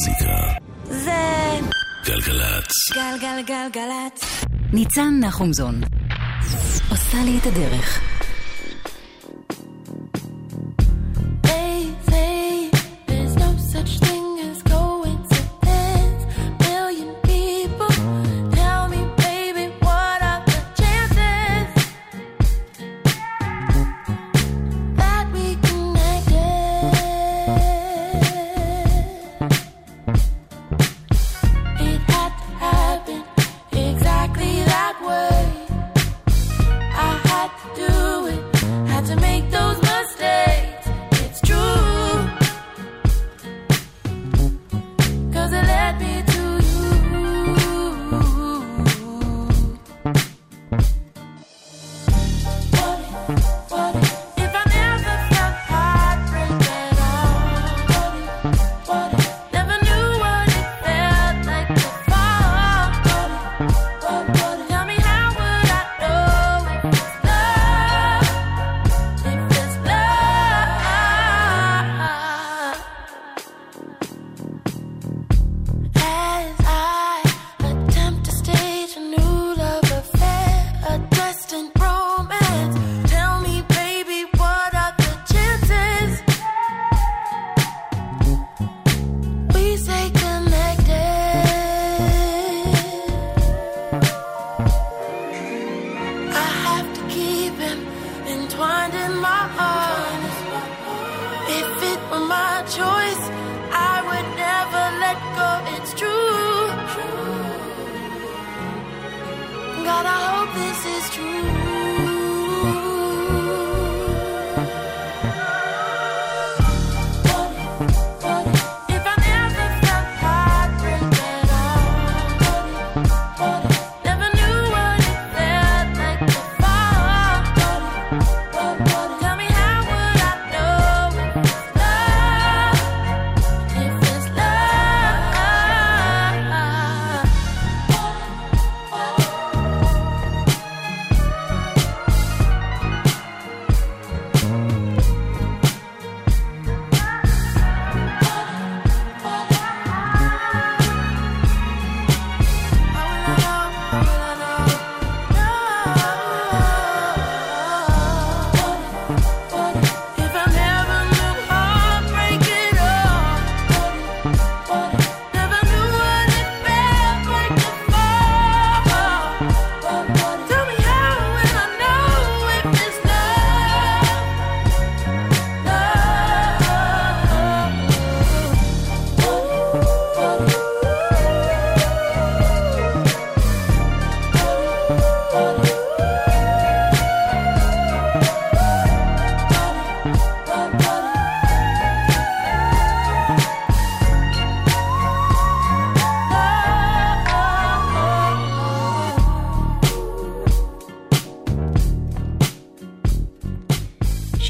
המוזיקה. 0.00 0.36
זה... 0.84 1.10
גלגלצ. 2.04 2.72
גלגלגלגלצ. 2.94 4.44
ניצן 4.72 5.20
נחומזון 5.20 5.80
עושה 6.90 7.18
לי 7.24 7.38
את 7.38 7.46
הדרך. 7.46 8.09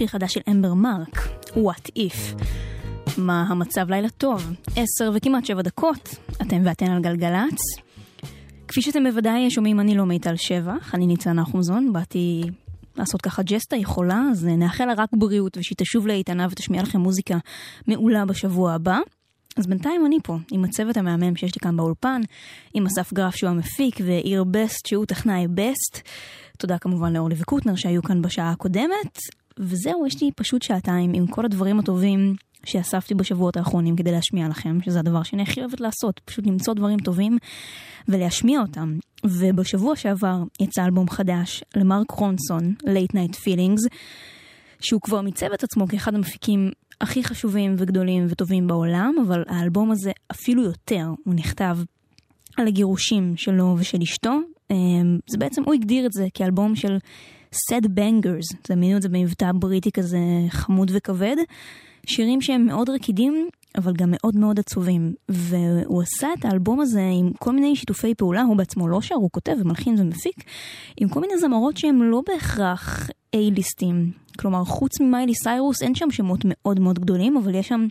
שיר 0.01 0.09
חדש 0.09 0.35
של 0.35 0.41
אמבר 0.51 0.75
מרק, 0.75 1.29
What 1.47 1.91
If. 1.99 2.43
מה 3.19 3.43
המצב 3.49 3.91
לילה 3.91 4.09
טוב? 4.09 4.53
עשר 4.77 5.11
וכמעט 5.15 5.45
שבע 5.45 5.63
דקות, 5.63 6.17
אתם 6.43 6.63
ואתן 6.65 6.91
על 6.91 7.03
גלגלצ. 7.03 7.61
כפי 8.69 8.83
שאתם 8.83 9.05
בוודאי 9.05 9.51
שומעים, 9.51 9.81
אני 9.81 9.95
לא 9.95 10.07
מיטל 10.07 10.37
שבח, 10.37 10.95
אני 10.95 11.07
ניצן 11.07 11.33
נחומזון, 11.33 11.93
באתי 11.93 12.43
לעשות 12.97 13.23
ככה 13.23 13.43
ג'סטה, 13.43 13.77
היא 13.77 13.94
חולה, 13.94 14.23
אז 14.31 14.45
נאחל 14.45 14.85
לה 14.85 14.95
רק 14.97 15.09
בריאות 15.13 15.57
ושהיא 15.57 15.77
תשוב 15.79 16.07
לאיתנה 16.07 16.47
ותשמיע 16.51 16.83
לכם 16.83 17.01
מוזיקה 17.01 17.39
מעולה 17.87 18.25
בשבוע 18.25 18.73
הבא. 18.73 18.99
אז 19.57 19.67
בינתיים 19.67 20.07
אני 20.07 20.17
פה, 20.23 20.37
עם 20.51 20.65
הצוות 20.65 20.97
המהמם 20.97 21.37
שיש 21.37 21.55
לי 21.55 21.61
כאן 21.61 21.77
באולפן, 21.77 22.21
עם 22.75 22.87
אסף 22.87 23.13
גרף 23.13 23.37
שהוא 23.37 23.51
המפיק, 23.51 23.97
ויאיר 24.05 24.45
בסט 24.45 24.87
שהוא 24.87 25.05
טכנאי 25.05 25.47
בסט. 25.49 26.09
תודה 26.59 26.79
כמובן 26.79 27.13
לאורלי 27.13 27.35
וקוטנר 27.39 27.75
שהיו 27.77 28.03
כאן 28.03 28.23
בשעה 28.23 28.51
הקודמת. 28.51 29.19
וזהו, 29.61 30.07
יש 30.07 30.23
לי 30.23 30.31
פשוט 30.37 30.63
שעתיים 30.63 31.13
עם 31.15 31.27
כל 31.27 31.45
הדברים 31.45 31.79
הטובים 31.79 32.35
שאספתי 32.65 33.15
בשבועות 33.15 33.57
האחרונים 33.57 33.97
כדי 33.97 34.13
להשמיע 34.13 34.49
לכם, 34.49 34.79
שזה 34.83 34.99
הדבר 34.99 35.23
שאני 35.23 35.43
הכי 35.43 35.61
אוהבת 35.61 35.81
לעשות, 35.81 36.21
פשוט 36.25 36.47
למצוא 36.47 36.75
דברים 36.75 36.99
טובים 36.99 37.39
ולהשמיע 38.09 38.61
אותם. 38.61 38.99
ובשבוע 39.25 39.97
שעבר 39.97 40.43
יצא 40.61 40.85
אלבום 40.85 41.11
חדש 41.11 41.65
למרק 41.77 42.11
רונסון, 42.11 42.75
Late 42.83 43.17
Night 43.17 43.35
Feelings, 43.35 43.89
שהוא 44.81 45.01
כבר 45.01 45.21
מיצב 45.21 45.53
את 45.53 45.65
עצמו 45.65 45.89
כאחד 45.89 46.15
המפיקים 46.15 46.71
הכי 47.01 47.25
חשובים 47.25 47.75
וגדולים 47.79 48.27
וטובים 48.29 48.67
בעולם, 48.67 49.15
אבל 49.27 49.45
האלבום 49.49 49.91
הזה 49.91 50.13
אפילו 50.31 50.63
יותר, 50.63 51.07
הוא 51.25 51.35
נכתב 51.35 51.79
על 52.57 52.67
הגירושים 52.67 53.37
שלו 53.37 53.77
ושל 53.79 53.99
אשתו. 54.03 54.39
אמ, 54.71 55.19
זה 55.27 55.39
בעצם, 55.39 55.63
הוא 55.65 55.75
הגדיר 55.75 56.07
את 56.07 56.13
זה 56.13 56.27
כאלבום 56.35 56.77
של 56.77 56.99
sad 57.55 57.85
bangers, 57.85 58.57
זה 58.69 58.77
מינו 58.77 58.97
את 58.97 59.03
זה 59.03 59.09
במבטא 59.09 59.53
בריטי 59.55 59.93
כזה 59.93 60.19
חמוד 60.49 60.91
וכבד. 60.95 61.37
שירים 62.07 62.41
שהם 62.41 62.67
מאוד 62.67 62.91
רקידים, 62.91 63.49
אבל 63.79 63.93
גם 63.93 64.09
מאוד 64.11 64.37
מאוד 64.37 64.59
עצובים. 64.59 65.15
והוא 65.29 66.03
עשה 66.03 66.29
את 66.39 66.45
האלבום 66.45 66.81
הזה 66.81 67.03
עם 67.21 67.33
כל 67.39 67.53
מיני 67.53 67.77
שיתופי 67.77 68.15
פעולה, 68.15 68.43
הוא 68.43 68.57
בעצמו 68.57 68.89
לא 68.89 69.01
שר, 69.01 69.15
הוא 69.15 69.31
כותב 69.33 69.53
ומלחין 69.61 69.95
ומפיק, 69.99 70.45
עם 70.97 71.09
כל 71.09 71.21
מיני 71.21 71.39
זמרות 71.39 71.77
שהם 71.77 72.03
לא 72.03 72.23
בהכרח 72.27 73.11
A-ליסטים. 73.37 74.21
כלומר, 74.39 74.65
חוץ 74.65 75.01
ממיילי 75.01 75.35
סיירוס 75.35 75.83
אין 75.83 75.95
שם 75.95 76.11
שמות 76.11 76.41
מאוד 76.45 76.81
מאוד 76.81 76.99
גדולים, 76.99 77.37
אבל 77.37 77.55
יש 77.55 77.69
שם 77.69 77.87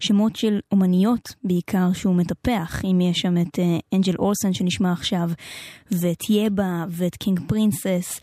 שמות 0.00 0.36
של 0.36 0.58
אומניות 0.72 1.34
בעיקר 1.44 1.92
שהוא 1.92 2.14
מטפח. 2.14 2.84
אם 2.84 3.00
יש 3.00 3.18
שם 3.18 3.38
את 3.38 3.58
אה, 3.58 3.78
אנג'ל 3.94 4.12
אה, 4.12 4.18
אולסן 4.18 4.52
שנשמע 4.52 4.92
עכשיו, 4.92 5.30
ואת 5.90 6.30
יבה, 6.30 6.84
ואת 6.88 7.16
קינג 7.16 7.40
פרינסס. 7.46 8.20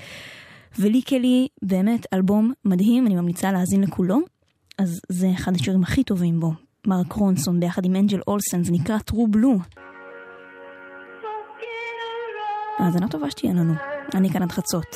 ו 0.80 0.88
Lykke 0.88 1.25
Li, 1.25 1.48
באמת 1.62 2.06
אלבום 2.14 2.54
מדהים, 2.66 3.08
אני 3.08 3.16
ממליצה 3.16 3.52
להאזין 3.52 3.82
לכולו. 3.84 4.20
אז 4.78 5.00
זה 5.10 5.28
אחד 5.36 5.56
השירים 5.56 5.84
הכי 5.84 6.04
טובים 6.04 6.40
בו. 6.40 6.52
מרק 6.88 7.14
רונסון 7.14 7.60
ביחד 7.60 7.86
עם 7.86 7.96
אנג'ל 7.96 8.20
אולסן, 8.28 8.64
זה 8.64 8.72
נקרא 8.72 8.98
True 9.12 9.36
Blue. 9.36 9.78
האזנה 12.80 13.08
טובה 13.08 13.32
שתהיה 13.32 13.54
לנו. 13.54 13.74
אני 14.14 14.30
כאן 14.30 14.42
עד 14.42 14.52
חצות. 14.52 14.96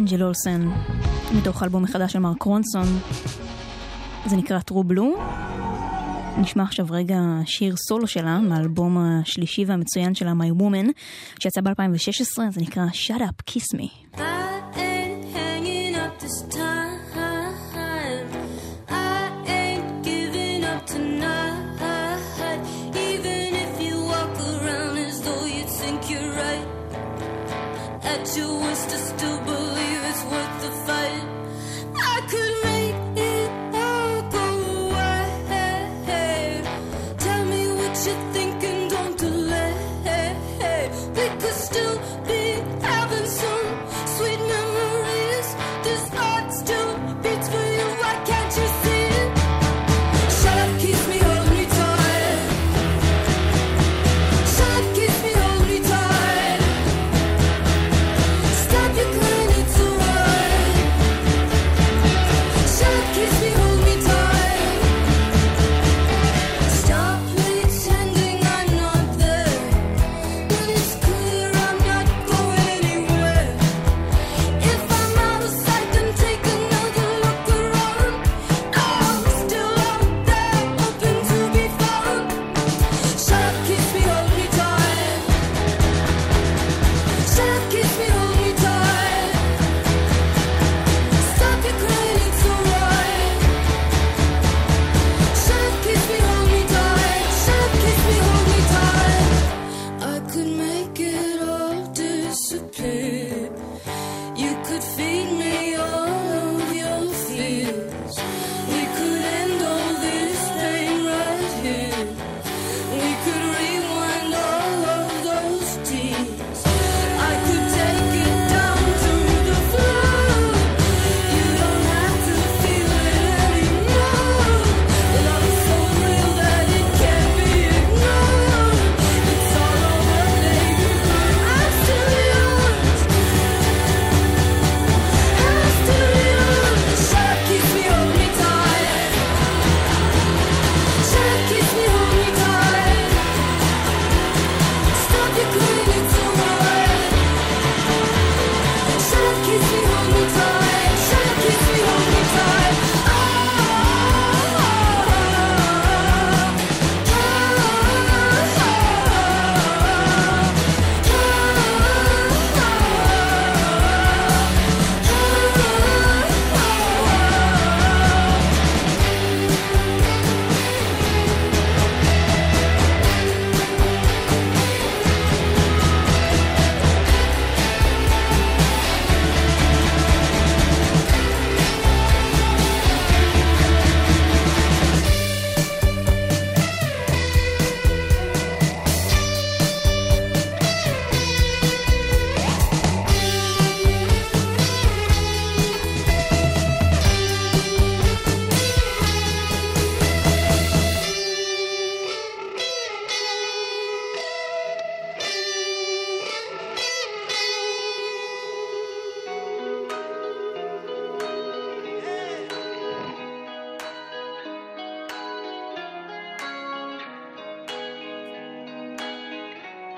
אנג'ל 0.00 0.22
אולסן, 0.22 0.68
מתוך 1.32 1.62
אלבום 1.62 1.82
מחדש 1.82 2.12
של 2.12 2.18
מרק 2.18 2.42
רונסון. 2.42 2.86
זה 4.26 4.36
נקרא 4.36 4.58
True 4.70 4.92
Blue. 4.92 5.20
נשמע 6.38 6.62
עכשיו 6.62 6.86
רגע 6.90 7.18
שיר 7.44 7.76
סולו 7.76 8.06
שלה, 8.06 8.38
מהאלבום 8.38 8.98
השלישי 8.98 9.64
והמצוין 9.64 10.14
שלה, 10.14 10.32
My 10.32 10.60
Woman, 10.60 10.90
שיצא 11.38 11.60
ב-2016, 11.60 12.42
זה 12.50 12.60
נקרא 12.60 12.86
Shut 12.86 13.20
Up, 13.20 13.50
Kiss 13.50 13.76
Me. 13.76 14.18
I 14.18 14.20
ain't 14.76 15.24
hanging 15.34 15.96
still 29.20 29.38
burning. 29.44 29.59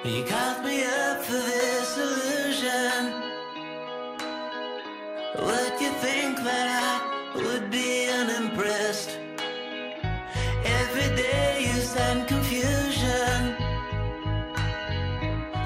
You 0.04 0.25
got 0.25 0.64
me 0.64 0.82
up 0.82 1.23
for 1.25 1.35
this 1.35 1.97
illusion. 1.97 3.23
Would 5.38 5.80
you 5.80 5.92
think 6.02 6.38
that 6.38 6.66
I 6.82 7.37
would 7.37 7.71
be 7.71 8.09
unimpressed? 8.09 9.16
Every 10.64 11.14
day 11.14 11.68
you 11.68 11.80
send 11.80 12.26
confusion. 12.26 13.54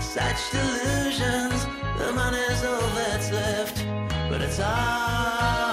Such 0.02 0.50
delusions, 0.52 1.64
the 1.96 2.12
money's 2.12 2.62
all 2.62 2.90
that's 2.94 3.32
left, 3.32 3.86
but 4.28 4.42
it's 4.42 4.60
all. 4.60 5.65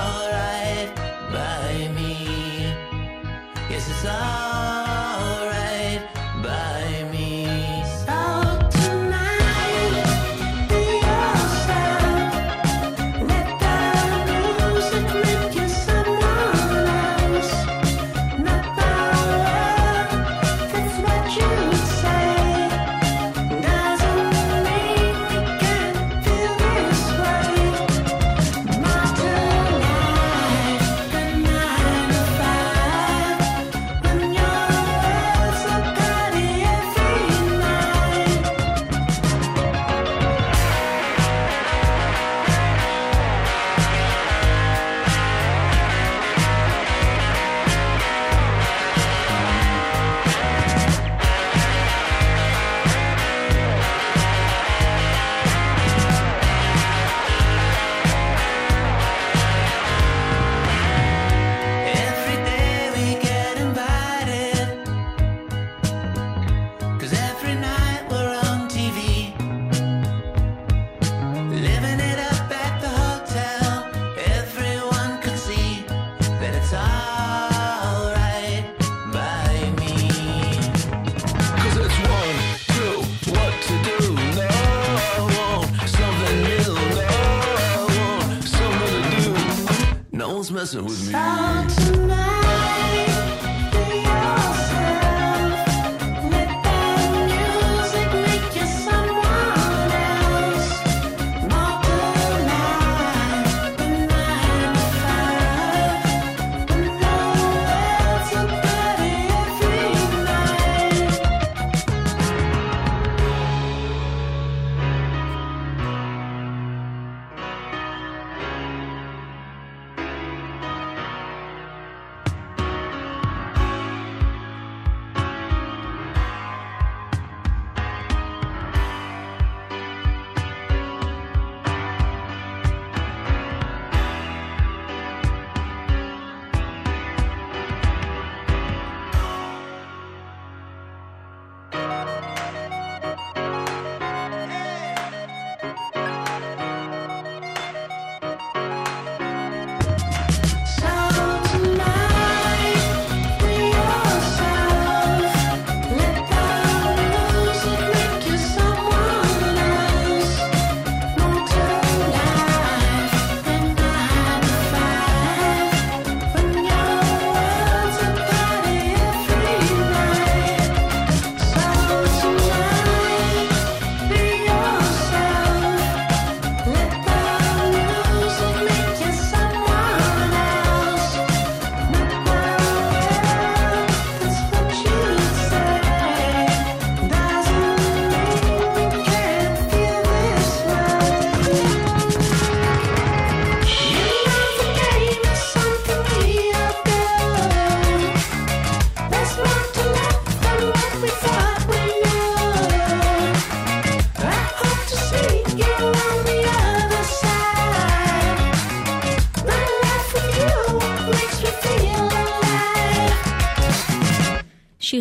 listen, 90.63 90.82
who's 90.86 91.08
me? 91.08 91.62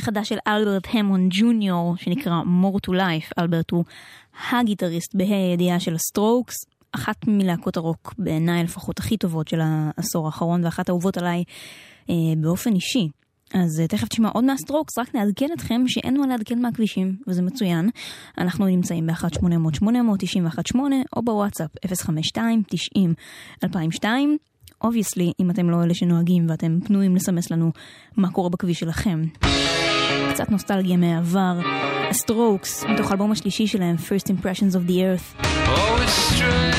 חדש 0.03 0.29
של 0.29 0.39
אלברט 0.47 0.87
המונד 0.93 1.29
ג'וניור, 1.31 1.97
שנקרא 1.97 2.43
More 2.43 2.79
to 2.87 2.91
Life. 2.91 3.33
אלברט 3.39 3.71
הוא 3.71 3.85
הגיטריסט 4.51 5.15
בה"א 5.15 5.35
הידיעה 5.35 5.81
של 5.81 5.95
הסטרוקס, 5.95 6.55
אחת 6.93 7.17
מלהקות 7.27 7.77
הרוק, 7.77 8.15
בעיניי 8.19 8.65
לפחות 8.65 8.99
הכי 8.99 9.17
טובות 9.17 9.49
של 9.49 9.61
העשור 9.63 10.27
האחרון, 10.27 10.65
ואחת 10.65 10.89
האהובות 10.89 11.19
עליי 11.19 11.45
אה, 12.11 12.15
באופן 12.37 12.75
אישי. 12.75 13.09
אז 13.55 13.81
אה, 13.81 13.87
תכף 13.87 14.09
נשמע 14.09 14.29
עוד 14.29 14.45
מהסטרוקס, 14.45 14.99
רק 14.99 15.15
נעדכן 15.15 15.49
אתכם 15.55 15.83
שאין 15.87 16.21
מה 16.21 16.27
לעדכן 16.27 16.63
מהכבישים, 16.63 17.17
וזה 17.27 17.43
מצוין. 17.43 17.91
אנחנו 18.39 18.67
נמצאים 18.67 19.07
ב-1800-8918 19.07 20.77
או 21.17 21.23
בוואטסאפ 21.23 21.71
052-90-2002. 23.65 24.05
Obviously, 24.85 25.33
אם 25.41 25.51
אתם 25.51 25.71
לא 25.71 25.83
אלה 25.83 25.95
שנוהגים 25.95 26.47
ואתם 26.49 26.79
פנויים 26.85 27.17
לסמס 27.17 27.51
לנו 27.51 27.71
מה 28.17 28.31
קורה 28.31 28.51
בכביש 28.51 28.81
שלכם. 28.81 29.23
קצת 30.33 30.51
נוסטלגיה 30.51 30.97
מהעבר. 30.97 31.59
הסטרוקס, 32.11 32.85
מתוך 32.85 33.11
האלבום 33.11 33.33
השלישי 33.33 33.67
שלהם, 33.67 33.97
First 33.97 34.29
Impressions 34.29 34.75
of 34.75 34.91
the 34.91 34.93
Earth. 34.93 35.45
Oh, 35.45 36.72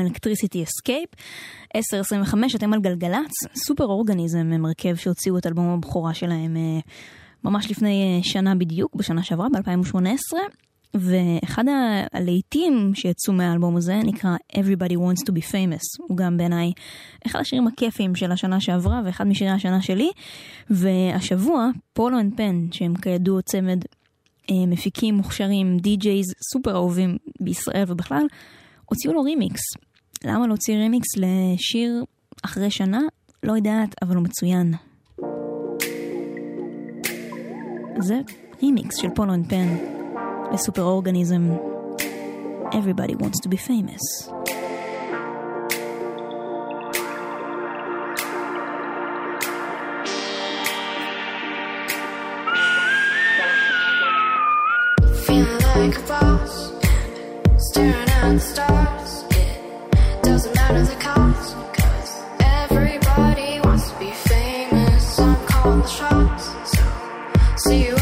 Electricityscape. 0.00 1.08
10.25 1.76 2.36
אתם 2.56 2.72
על 2.72 2.80
גלגלצ, 2.80 3.32
סופר 3.66 3.84
אורגניזם 3.84 4.52
הם 4.52 4.64
הרכב 4.64 4.94
שהוציאו 4.96 5.38
את 5.38 5.46
אלבום 5.46 5.68
הבכורה 5.68 6.14
שלהם 6.14 6.56
אה, 6.56 6.80
ממש 7.44 7.70
לפני 7.70 8.02
אה, 8.02 8.24
שנה 8.24 8.54
בדיוק, 8.54 8.94
בשנה 8.94 9.22
שעברה, 9.22 9.48
ב-2018. 9.48 10.38
ואחד 10.94 11.64
הלהיטים 12.12 12.90
שיצאו 12.94 13.32
מהאלבום 13.32 13.76
הזה 13.76 13.96
נקרא 14.04 14.36
Everybody 14.52 14.94
Wants 14.94 15.30
to 15.30 15.32
be 15.32 15.52
Famous. 15.52 16.06
הוא 16.08 16.16
גם 16.16 16.36
בעיניי 16.36 16.72
אחד 17.26 17.40
השירים 17.40 17.66
הכיפיים 17.66 18.14
של 18.14 18.32
השנה 18.32 18.60
שעברה 18.60 19.00
ואחד 19.04 19.26
משירי 19.26 19.50
השנה 19.50 19.82
שלי. 19.82 20.10
והשבוע, 20.70 21.68
פולו 21.92 22.20
אנד 22.20 22.36
פן, 22.36 22.66
שהם 22.72 22.94
כידוע 22.96 23.42
צמד 23.42 23.84
אה, 24.50 24.66
מפיקים 24.66 25.14
מוכשרים, 25.14 25.78
DJs 25.78 26.34
סופר 26.52 26.74
אהובים 26.74 27.16
בישראל 27.40 27.84
ובכלל, 27.88 28.26
הוציאו 28.86 29.12
לו 29.12 29.22
רימיקס. 29.22 29.60
למה 30.24 30.46
להוציא 30.46 30.76
רימיקס 30.76 31.08
לשיר 31.16 32.04
אחרי 32.44 32.70
שנה? 32.70 33.00
לא 33.42 33.52
יודעת, 33.52 33.94
אבל 34.02 34.14
הוא 34.16 34.24
מצוין. 34.24 34.72
זה 37.98 38.20
רימיקס 38.62 38.96
של 38.96 39.08
פולו 39.14 39.34
אנד 39.34 39.48
פן 39.48 39.76
לסופר 40.52 40.82
אורגניזם. 40.82 41.50
Everybody 42.72 43.14
wants 43.22 43.40
to 43.44 43.48
be 43.48 43.56
famous. 43.68 44.04
Like 55.80 55.98
a 55.98 56.06
boss, 56.10 56.55
staring 57.76 58.08
at 58.08 58.40
stars. 58.40 59.24
It 59.32 60.22
doesn't 60.22 60.54
matter 60.54 60.82
the 60.82 60.94
cost, 60.94 61.54
everybody 62.40 63.60
wants 63.60 63.90
to 63.90 63.98
be 63.98 64.12
famous. 64.12 65.18
I'm 65.18 65.36
calling 65.46 65.80
the 65.80 65.86
shots, 65.86 66.44
so 66.72 66.84
see 67.56 67.88
you 67.88 67.95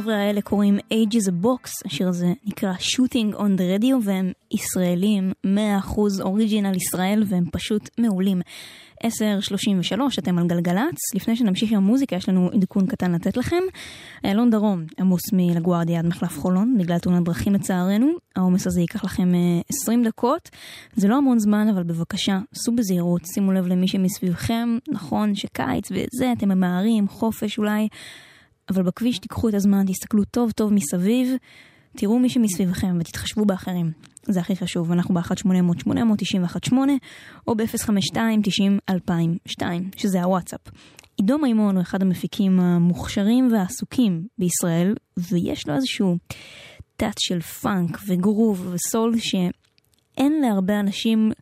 לחבר'ה 0.00 0.16
האלה 0.16 0.40
קוראים 0.40 0.78
Age 0.78 1.14
is 1.14 1.28
a 1.28 1.44
Box, 1.44 1.70
השיר 1.86 2.08
הזה 2.08 2.32
נקרא 2.46 2.72
Shooting 2.72 3.34
on 3.36 3.58
the 3.58 3.80
Radio 3.80 3.94
והם 4.04 4.32
ישראלים, 4.50 5.32
100% 5.46 5.48
אוריג'ינל 6.20 6.76
ישראל 6.76 7.24
והם 7.28 7.44
פשוט 7.52 7.90
מעולים. 7.98 8.40
10.33, 9.04 10.00
אתם 10.18 10.38
על 10.38 10.46
גלגלצ, 10.46 11.14
לפני 11.14 11.36
שנמשיך 11.36 11.72
עם 11.72 11.76
המוזיקה 11.76 12.16
יש 12.16 12.28
לנו 12.28 12.50
עדכון 12.54 12.86
קטן 12.86 13.12
לתת 13.12 13.36
לכם. 13.36 13.62
איילון 14.24 14.50
דרום 14.50 14.84
עמוס 14.98 15.22
מלגוארדיה 15.32 15.98
עד 15.98 16.06
מחלף 16.06 16.38
חולון, 16.38 16.78
בגלל 16.78 16.98
תאונת 16.98 17.24
דרכים 17.24 17.54
לצערנו, 17.54 18.12
העומס 18.36 18.66
הזה 18.66 18.80
ייקח 18.80 19.04
לכם 19.04 19.34
אה, 19.34 19.60
20 19.68 20.04
דקות, 20.04 20.50
זה 20.96 21.08
לא 21.08 21.16
המון 21.16 21.38
זמן 21.38 21.68
אבל 21.68 21.82
בבקשה, 21.82 22.38
סעו 22.54 22.76
בזהירות, 22.76 23.20
שימו 23.34 23.52
לב 23.52 23.66
למי 23.66 23.88
שמסביבכם, 23.88 24.78
נכון 24.88 25.34
שקיץ 25.34 25.88
וזה, 25.90 26.32
אתם 26.32 26.48
ממהרים, 26.48 27.08
חופש 27.08 27.58
אולי. 27.58 27.88
אבל 28.70 28.82
בכביש 28.82 29.18
תיקחו 29.18 29.48
את 29.48 29.54
הזמן, 29.54 29.84
תסתכלו 29.86 30.24
טוב 30.24 30.50
טוב 30.50 30.72
מסביב, 30.72 31.28
תראו 31.96 32.18
מי 32.18 32.28
שמסביבכם 32.28 32.96
ותתחשבו 33.00 33.44
באחרים. 33.44 33.90
זה 34.22 34.40
הכי 34.40 34.56
חשוב, 34.56 34.92
אנחנו 34.92 35.14
ב-1-800-891-8 35.14 36.74
או 37.46 37.54
ב-052-90-2002, 37.54 39.62
שזה 39.96 40.22
הוואטסאפ. 40.22 40.60
עידו 41.16 41.38
מימון 41.38 41.76
הוא 41.76 41.82
אחד 41.82 42.02
המפיקים 42.02 42.60
המוכשרים 42.60 43.52
והעסוקים 43.52 44.26
בישראל, 44.38 44.94
ויש 45.16 45.68
לו 45.68 45.74
איזשהו 45.74 46.16
תת 46.96 47.14
של 47.18 47.40
פאנק 47.40 47.98
וגרוב 48.06 48.74
וסול 48.74 49.18
שאין 49.18 50.40
להרבה 50.40 50.80
אנשים... 50.80 51.32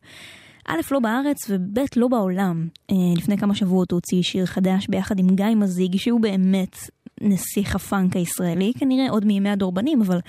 א', 0.67 0.79
לא 0.91 0.99
בארץ, 0.99 1.37
וב', 1.49 1.79
לא 1.95 2.07
בעולם. 2.07 2.67
אה, 2.91 2.95
לפני 3.17 3.37
כמה 3.37 3.55
שבועות 3.55 3.91
הוא 3.91 3.97
הוציא 3.97 4.21
שיר 4.21 4.45
חדש 4.45 4.87
ביחד 4.87 5.19
עם 5.19 5.35
גיא 5.35 5.45
מזיג, 5.55 5.97
שהוא 5.97 6.21
באמת 6.21 6.77
נסיך 7.21 7.75
הפאנק 7.75 8.15
הישראלי, 8.15 8.71
כנראה 8.79 9.09
עוד 9.09 9.25
מימי 9.25 9.49
הדורבנים, 9.49 10.01
אבל 10.01 10.19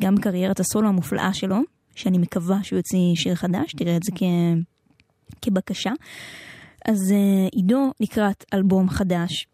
גם 0.00 0.14
בקריירת 0.14 0.60
הסולו 0.60 0.88
המופלאה 0.88 1.34
שלו, 1.34 1.56
שאני 1.94 2.18
מקווה 2.18 2.58
שהוא 2.62 2.76
יוציא 2.76 3.14
שיר 3.14 3.34
חדש, 3.34 3.72
תראה 3.72 3.96
את 3.96 4.02
זה 4.02 4.12
כ... 4.14 4.22
כבקשה. 5.42 5.90
אז 6.84 7.12
אה, 7.12 7.48
עידו 7.52 7.90
לקראת 8.00 8.44
אלבום 8.54 8.90
חדש, 8.90 9.46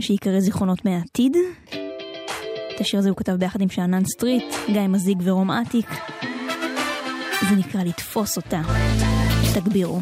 שיקרא 0.00 0.40
זיכרונות 0.40 0.84
מהעתיד. 0.84 1.36
את 2.74 2.80
השיר 2.80 2.98
הזה 2.98 3.08
הוא 3.08 3.16
כתב 3.16 3.32
ביחד 3.32 3.60
עם 3.60 3.68
שאנן 3.68 4.04
סטריט, 4.04 4.44
גיא 4.72 4.80
מזיג 4.80 5.18
ורום 5.24 5.50
אטיק. 5.50 5.88
זה 7.48 7.56
נקרא 7.56 7.82
לתפוס 7.82 8.36
אותה. 8.36 8.62
תגבירו. 9.54 10.00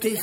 Te 0.00 0.16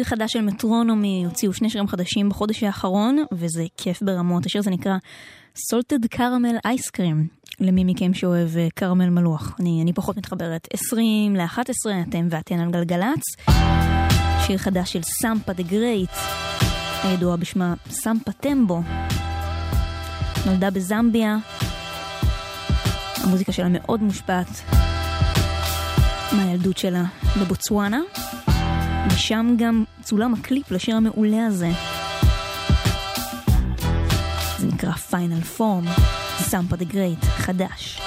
שיר 0.00 0.08
חדש 0.08 0.32
של 0.32 0.40
מטרונומי, 0.40 1.24
הוציאו 1.24 1.52
שני 1.52 1.70
שירים 1.70 1.88
חדשים 1.88 2.28
בחודש 2.28 2.62
האחרון, 2.62 3.24
וזה 3.32 3.64
כיף 3.76 4.02
ברמות. 4.02 4.46
השיר 4.46 4.58
הזה 4.58 4.70
נקרא 4.70 4.96
סולטד 5.56 6.06
קרמל 6.06 6.56
אייסקרים, 6.64 7.26
למי 7.60 7.84
מכם 7.84 8.14
שאוהב 8.14 8.56
אה, 8.56 8.68
קרמל 8.74 9.10
מלוח. 9.10 9.56
אני, 9.60 9.82
אני 9.82 9.92
פחות 9.92 10.16
מתחברת. 10.16 10.68
20 10.72 11.36
ל-11, 11.36 11.60
אתם 12.08 12.28
ואתן 12.30 12.60
על 12.60 12.70
גלגלצ. 12.70 13.22
שיר 14.46 14.58
חדש 14.58 14.92
של 14.92 15.02
סמפה 15.02 15.52
דה 15.52 15.62
גרייט, 15.62 16.10
הידועה 17.02 17.36
בשמה 17.36 17.74
סמפה 17.90 18.32
טמבו. 18.32 18.82
נולדה 20.46 20.70
בזמביה, 20.70 21.36
המוזיקה 23.24 23.52
שלה 23.52 23.68
מאוד 23.68 24.02
מושפעת 24.02 24.48
מהילדות 26.32 26.78
שלה 26.78 27.04
בבוצואנה, 27.40 28.00
ושם 29.14 29.54
גם 29.58 29.84
צולם 30.02 30.34
הקליפ 30.34 30.70
לשיר 30.70 30.96
המעולה 30.96 31.46
הזה. 31.46 31.70
זה 34.58 34.66
נקרא 34.66 34.92
Final 34.92 35.40
Form, 35.40 35.84
סמפה 36.38 36.76
דה 36.76 36.84
גרייט, 36.84 37.24
חדש. 37.24 38.00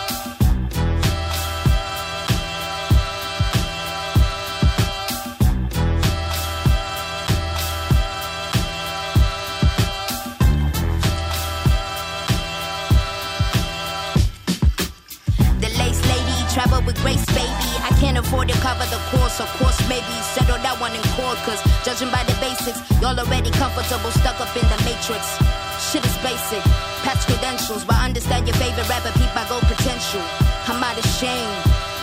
Afford 18.33 18.49
to 18.49 18.57
cover 18.65 18.85
the 18.89 18.97
course, 19.13 19.39
of 19.39 19.47
course, 19.61 19.77
maybe 19.85 20.09
settle 20.33 20.57
that 20.65 20.73
one 20.81 20.89
in 20.97 21.05
court. 21.13 21.37
Cause 21.45 21.61
judging 21.85 22.09
by 22.09 22.25
the 22.25 22.33
basics, 22.41 22.81
y'all 22.97 23.13
already 23.13 23.53
comfortable, 23.61 24.09
stuck 24.09 24.41
up 24.41 24.49
in 24.57 24.65
the 24.73 24.79
matrix. 24.81 25.37
Shit 25.77 26.01
is 26.01 26.17
basic, 26.25 26.65
patch 27.05 27.21
credentials, 27.29 27.85
but 27.85 28.01
understand 28.01 28.49
your 28.49 28.57
favorite 28.57 28.89
rapper, 28.89 29.13
peep 29.21 29.29
I 29.37 29.45
go 29.45 29.61
potential. 29.69 30.25
I'm 30.65 30.81
out 30.81 30.97
of 30.97 31.05
shame. 31.21 31.53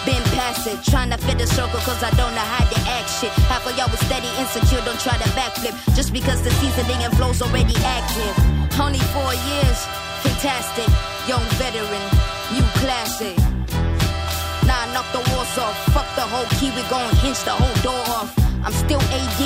Been 0.06 0.22
past 0.38 0.70
it, 0.70 0.78
trying 0.86 1.10
to 1.10 1.18
fit 1.18 1.36
the 1.36 1.50
circle 1.50 1.82
cause 1.82 1.98
I 2.06 2.14
don't 2.14 2.32
know 2.38 2.46
how 2.46 2.62
to 2.62 2.78
act 2.94 3.10
shit. 3.10 3.34
Half 3.50 3.66
of 3.66 3.74
y'all 3.74 3.90
was 3.90 3.98
steady, 4.06 4.30
insecure, 4.38 4.80
don't 4.86 5.02
try 5.02 5.18
to 5.18 5.28
backflip. 5.34 5.74
Just 5.98 6.14
because 6.14 6.40
the 6.46 6.54
seasoning 6.62 7.02
and 7.02 7.10
flow's 7.18 7.42
already 7.42 7.74
active. 7.82 8.34
Only 8.78 9.02
four 9.10 9.34
years, 9.50 9.78
fantastic. 10.22 10.86
Young 11.26 11.42
veteran, 11.58 12.06
new 12.54 12.64
classic. 12.78 13.49
Knock 14.92 15.06
the 15.12 15.22
walls 15.30 15.56
off. 15.56 15.76
Fuck 15.94 16.08
the 16.16 16.22
whole 16.22 16.46
key, 16.58 16.70
we 16.74 16.82
gon' 16.90 17.14
hinge 17.22 17.38
the 17.44 17.52
whole 17.52 17.76
door 17.82 18.02
off. 18.10 18.34
I'm 18.64 18.72
still 18.72 19.00
AD, 19.00 19.40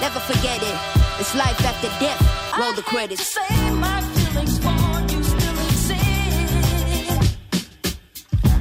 never 0.00 0.20
forget 0.20 0.60
it. 0.62 0.78
It's 1.20 1.34
life 1.34 1.60
after 1.64 1.88
death. 2.02 2.20
Roll 2.58 2.74
the 2.74 2.82
credits. 2.82 3.36
I 3.38 3.42
hate 3.44 3.54
to 3.54 3.62
say 3.62 3.70
my 3.78 4.00
feelings 4.14 4.58
for 4.58 4.74
you 5.10 5.22
still 5.22 5.58
exist. 5.70 6.18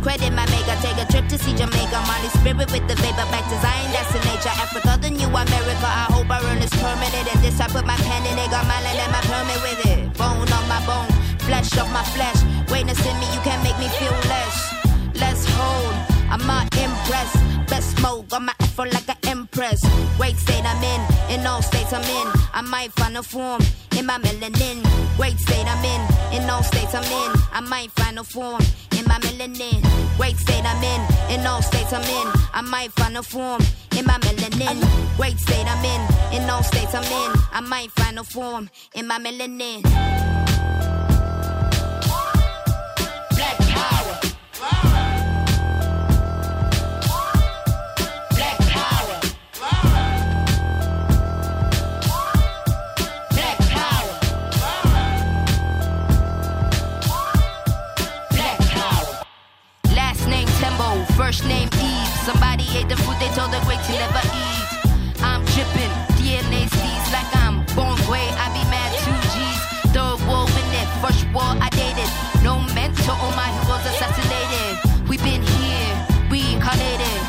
Credit 0.02 0.32
my 0.32 0.46
maker, 0.54 0.78
take 0.80 0.98
a 1.02 1.06
trip 1.12 1.28
to 1.28 1.38
see 1.38 1.54
Jamaica. 1.58 2.00
Molly 2.06 2.30
spirit 2.38 2.72
with 2.72 2.88
the 2.88 2.96
vapor, 3.02 3.28
back 3.34 3.44
to 3.50 3.58
Zion, 3.60 3.92
that's 3.92 4.14
the 4.14 4.22
nature. 4.30 4.54
Africa, 4.62 4.96
the 5.02 5.10
new 5.10 5.28
America. 5.28 5.90
I 5.90 6.08
hope 6.14 6.30
I 6.30 6.40
earn 6.48 6.60
this 6.62 6.72
permanent. 6.78 7.28
And 7.34 7.44
this 7.44 7.60
I 7.60 7.68
put 7.68 7.86
my 7.86 7.98
pen 7.98 8.24
in 8.30 8.38
it, 8.38 8.50
got 8.54 8.64
my 8.70 8.80
land 8.86 9.00
and 9.02 9.12
my 9.12 9.22
permit 9.26 9.60
with 9.66 9.82
it. 9.90 10.00
Bone 10.16 10.48
on 10.48 10.66
my 10.70 10.80
bone, 10.86 11.10
flesh 11.50 11.76
off 11.78 11.90
my 11.92 12.06
flesh. 12.16 12.40
Greatness 12.70 13.02
in 13.04 13.18
me, 13.20 13.26
you 13.34 13.42
can't 13.42 13.62
make 13.66 13.78
me 13.82 13.90
feel 14.00 14.16
less. 14.32 14.56
Let's 15.18 15.44
hold, 15.50 15.97
I'm 16.30 16.46
not 16.46 16.66
impressed. 16.78 17.36
Best 17.68 17.98
smoke, 17.98 18.30
got 18.30 18.42
my 18.42 18.54
afro 18.60 18.86
like 18.86 19.08
an 19.10 19.18
empress. 19.24 19.82
Great 20.18 20.38
state 20.38 20.64
I'm 20.64 20.84
in, 20.84 21.40
in 21.40 21.46
all 21.46 21.62
states 21.62 21.94
I'm 21.94 22.04
in. 22.04 22.28
I 22.54 22.62
might 22.62 22.92
find 22.94 23.18
a 23.18 23.24
form 23.24 23.62
in 23.98 24.06
my 24.06 24.18
melanin. 24.20 24.84
Great 25.18 25.38
state 25.40 25.66
I'm 25.68 25.84
in, 25.84 26.42
in 26.42 26.50
all 26.50 26.64
states 26.64 26.94
I'm 26.94 27.04
in. 27.04 27.32
I 27.52 27.62
might 27.62 27.92
find 27.92 28.20
a 28.20 28.24
form 28.24 28.62
in 28.98 29.06
my 29.06 29.20
melanin. 29.20 29.82
Great 30.18 30.38
state 30.38 30.64
I'm 30.66 30.84
in, 30.84 31.40
in 31.40 31.46
all 31.46 31.62
states 31.62 31.94
I'm 31.94 32.02
in. 32.04 32.28
I 32.54 32.62
might 32.62 32.92
find 32.94 33.18
a 33.18 33.24
form 33.24 33.62
in 33.98 34.06
my 34.06 34.18
melanin. 34.20 34.78
Great 35.18 35.40
state 35.40 35.66
I'm 35.68 35.84
in, 35.84 36.42
in 36.42 36.50
all 36.50 36.64
states 36.64 36.94
I'm 36.94 37.04
in. 37.04 37.42
I 37.52 37.62
might 37.62 37.92
find 37.92 38.20
a 38.20 38.24
form 38.24 38.70
in 38.96 39.08
my 39.08 39.20
melanin. 39.20 40.37
First 61.28 61.44
name 61.44 61.68
Eve. 61.84 62.08
Somebody 62.24 62.64
ate 62.72 62.88
the 62.88 62.96
food 63.04 63.18
they 63.20 63.28
told 63.36 63.52
the 63.52 63.60
great 63.68 63.84
to 63.84 63.92
never 63.92 64.24
eat. 64.32 64.68
I'm 65.20 65.44
dripping, 65.52 65.94
DNA 66.16 66.64
sees 66.72 67.06
like 67.12 67.28
I'm 67.44 67.68
born 67.76 68.00
gray. 68.08 68.30
I 68.44 68.48
be 68.56 68.64
mad 68.72 68.90
two 69.04 69.18
G's. 69.34 69.62
Third 69.92 70.20
war 70.24 70.48
in 70.48 70.68
it, 70.80 70.88
first 71.04 71.28
war 71.36 71.52
I 71.60 71.68
dated. 71.76 72.08
No 72.48 72.64
mentor, 72.72 73.12
all 73.20 73.36
my 73.36 73.50
heroes 73.60 73.84
assassinated. 73.92 74.72
We 75.10 75.18
been 75.18 75.44
here, 75.44 75.94
We 76.32 76.40
reincarnated. 76.48 77.20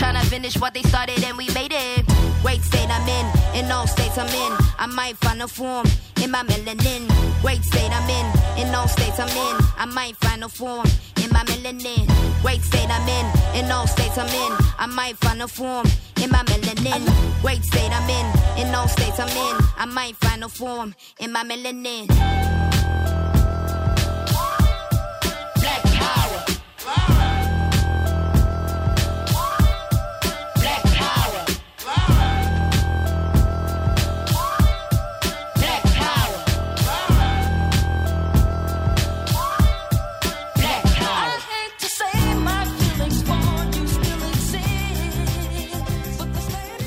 Tryna 0.00 0.24
finish 0.32 0.56
what 0.58 0.72
they 0.72 0.84
started 0.84 1.22
and 1.22 1.36
we 1.36 1.46
made 1.52 1.74
it. 1.74 2.06
Great 2.40 2.62
state 2.62 2.88
I'm 2.88 3.06
in, 3.06 3.26
in 3.58 3.70
all 3.70 3.86
states 3.86 4.16
I'm 4.16 4.32
in. 4.32 4.52
I 4.78 4.86
might 4.86 5.18
find 5.18 5.42
a 5.42 5.48
form 5.48 5.86
in 6.24 6.30
my 6.30 6.42
melanin. 6.44 7.04
Great 7.42 7.62
state 7.64 7.92
I'm 7.92 8.08
in, 8.18 8.26
in 8.62 8.74
all 8.74 8.88
states 8.88 9.20
I'm 9.20 9.28
in. 9.28 9.56
I 9.76 9.84
might 9.84 10.16
find 10.16 10.42
a 10.42 10.48
form 10.48 10.86
my 11.32 11.44
melanin. 11.44 12.06
Great 12.42 12.62
state 12.62 12.88
I'm 12.88 13.08
in, 13.08 13.64
in 13.64 13.70
all 13.70 13.86
states 13.86 14.18
I'm 14.18 14.28
in. 14.28 14.52
I 14.78 14.86
might 14.86 15.16
find 15.16 15.42
a 15.42 15.48
form 15.48 15.86
in 16.22 16.30
my 16.30 16.42
melanin. 16.44 17.02
Great 17.40 17.64
state 17.64 17.90
I'm 17.92 18.08
in, 18.08 18.66
in 18.66 18.74
all 18.74 18.88
states 18.88 19.18
I'm 19.18 19.28
in. 19.28 19.56
I 19.76 19.86
might 19.86 20.16
find 20.16 20.44
a 20.44 20.48
form 20.48 20.94
in 21.18 21.32
my 21.32 21.44
melanin. 21.44 22.61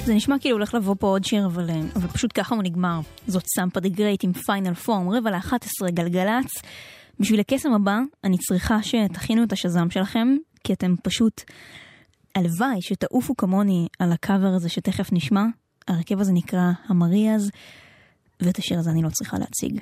זה 0.06 0.14
נשמע 0.14 0.40
כאילו 0.40 0.56
הולך 0.56 0.74
לבוא 0.74 0.96
פה 1.00 1.08
עוד 1.08 1.24
שיר, 1.24 1.46
אבל, 1.46 1.70
אה, 1.70 1.82
אבל 1.96 2.08
פשוט 2.08 2.32
ככה 2.34 2.56
הוא 2.56 2.64
נגמר. 2.64 3.00
זאת 3.28 3.44
סמפה 3.56 3.80
דה 3.80 3.90
גרייט 3.90 4.24
עם 4.24 4.34
Final 4.34 4.74
Form, 4.74 5.10
רבע 5.10 5.32
ל-11 5.32 5.92
גלגלצ. 5.92 6.62
בשביל 7.20 7.40
הקסם 7.40 7.74
הבא, 7.74 8.00
אני 8.24 8.38
צריכה 8.38 8.78
שתכינו 8.84 9.44
את 9.44 9.54
השזם 9.54 9.90
שלכם, 9.90 10.28
כי 10.64 10.74
אתם 10.74 10.96
פשוט... 11.04 11.42
הלוואי 12.36 12.82
שתעופו 12.82 13.36
כמוני 13.38 13.88
על 14.00 14.12
הקאבר 14.12 14.48
הזה 14.48 14.70
שתכף 14.70 15.10
נשמע. 15.14 15.46
הרכב 15.88 16.20
הזה 16.20 16.32
נקרא 16.34 16.72
המריאז, 16.88 17.52
ואת 18.42 18.58
השיר 18.58 18.80
הזה 18.80 18.90
אני 18.90 19.02
לא 19.02 19.10
צריכה 19.10 19.38
להציג. 19.40 19.80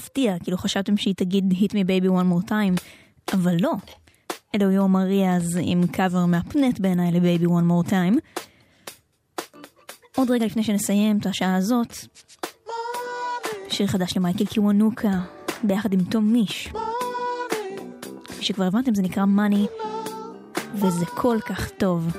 מפתיע, 0.00 0.38
כאילו 0.38 0.58
חשבתם 0.58 0.96
שהיא 0.96 1.14
תגיד 1.14 1.52
hit 1.52 1.70
me 1.70 1.84
baby 1.84 2.06
one 2.06 2.32
more 2.32 2.50
time, 2.50 2.80
אבל 3.32 3.56
לא. 3.60 3.72
אלו 4.54 4.70
יום 4.70 4.96
אריאז 4.96 5.58
עם 5.62 5.86
קאבר 5.86 6.26
מהפנט 6.26 6.80
בעיניי 6.80 7.12
לבייבי 7.12 7.46
one 7.46 7.48
more 7.48 7.90
time. 7.90 8.18
עוד 10.16 10.30
רגע 10.30 10.46
לפני 10.46 10.64
שנסיים 10.64 11.18
את 11.18 11.26
השעה 11.26 11.56
הזאת, 11.56 11.94
שיר 13.68 13.86
חדש 13.86 14.16
למייקל 14.16 14.44
קיוונוקה, 14.44 15.20
ביחד 15.62 15.92
עם 15.92 16.04
תום 16.04 16.32
מיש. 16.32 16.68
כפי 18.24 18.44
שכבר 18.44 18.64
הבנתם 18.64 18.94
זה 18.94 19.02
נקרא 19.02 19.24
מאני, 19.24 19.66
וזה 20.74 21.06
כל 21.06 21.38
כך 21.46 21.70
טוב. 21.70 22.16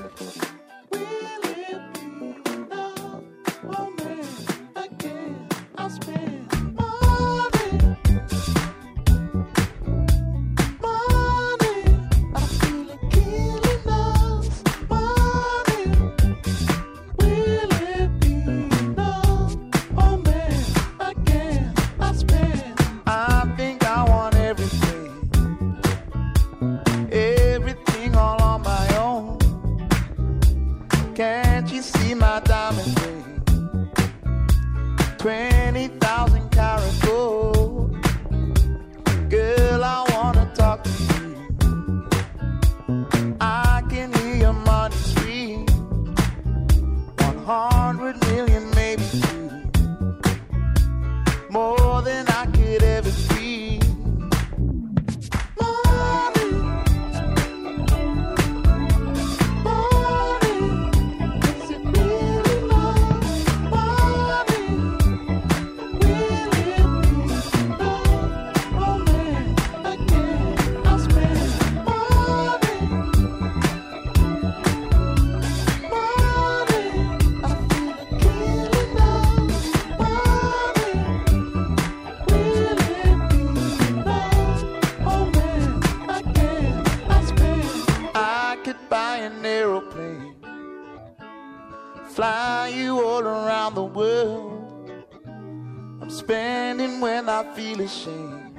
I 97.42 97.44
feel 97.56 97.80
ashamed. 97.80 98.56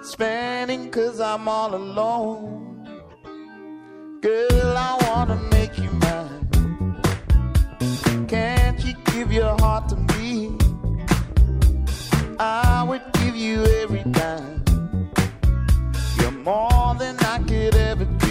Spending 0.00 0.92
cause 0.92 1.18
I'm 1.18 1.48
all 1.48 1.74
alone. 1.74 2.86
Girl, 4.20 4.76
I 4.88 4.96
wanna 5.08 5.34
make 5.50 5.76
you 5.76 5.90
mine. 6.04 6.46
Can't 8.28 8.78
you 8.84 8.94
give 9.06 9.32
your 9.32 9.56
heart 9.58 9.88
to 9.88 9.96
me? 10.14 10.56
I 12.38 12.84
would 12.88 13.02
give 13.14 13.34
you 13.34 13.64
every 13.82 14.04
dime. 14.04 14.62
You're 16.20 16.38
more 16.50 16.94
than 16.96 17.16
I 17.18 17.38
could 17.48 17.74
ever 17.74 18.04
give. 18.04 18.25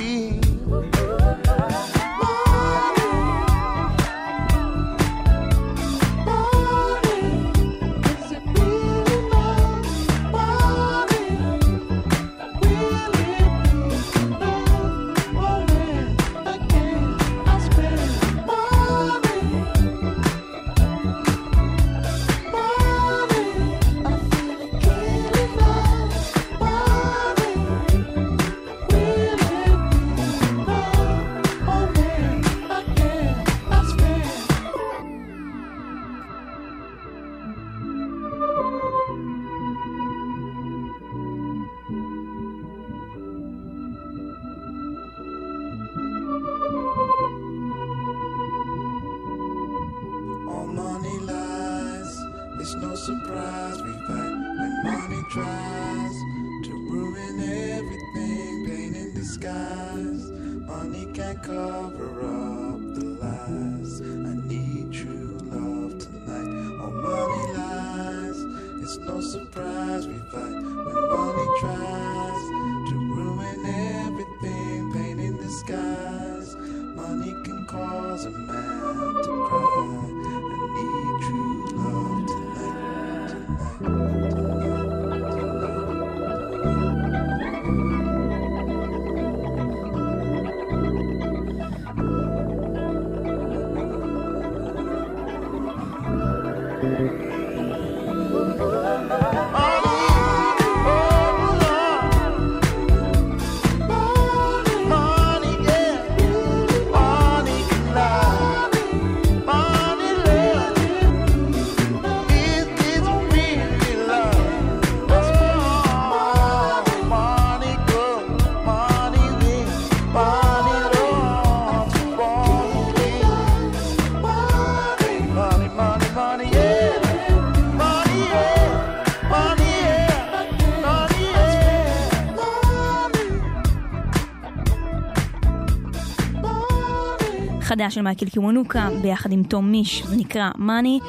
החדש 137.76 137.96
של 137.96 138.02
מייקל 138.02 138.30
קיוונוקה 138.30 138.90
ביחד 139.02 139.32
עם 139.32 139.44
תום 139.44 139.72
מיש, 139.72 140.04
זה 140.06 140.16
נקרא 140.16 140.50
מאני, 140.58 141.00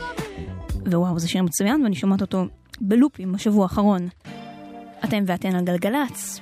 ווואו, 0.86 1.18
זה 1.18 1.28
שיר 1.28 1.42
מצוין, 1.42 1.82
ואני 1.82 1.94
שומעת 1.94 2.20
אותו 2.20 2.44
בלופים 2.80 3.32
בשבוע 3.32 3.62
האחרון. 3.62 4.08
אתם 5.04 5.24
ואתן 5.26 5.54
על 5.54 5.64
גלגלצ, 5.64 6.40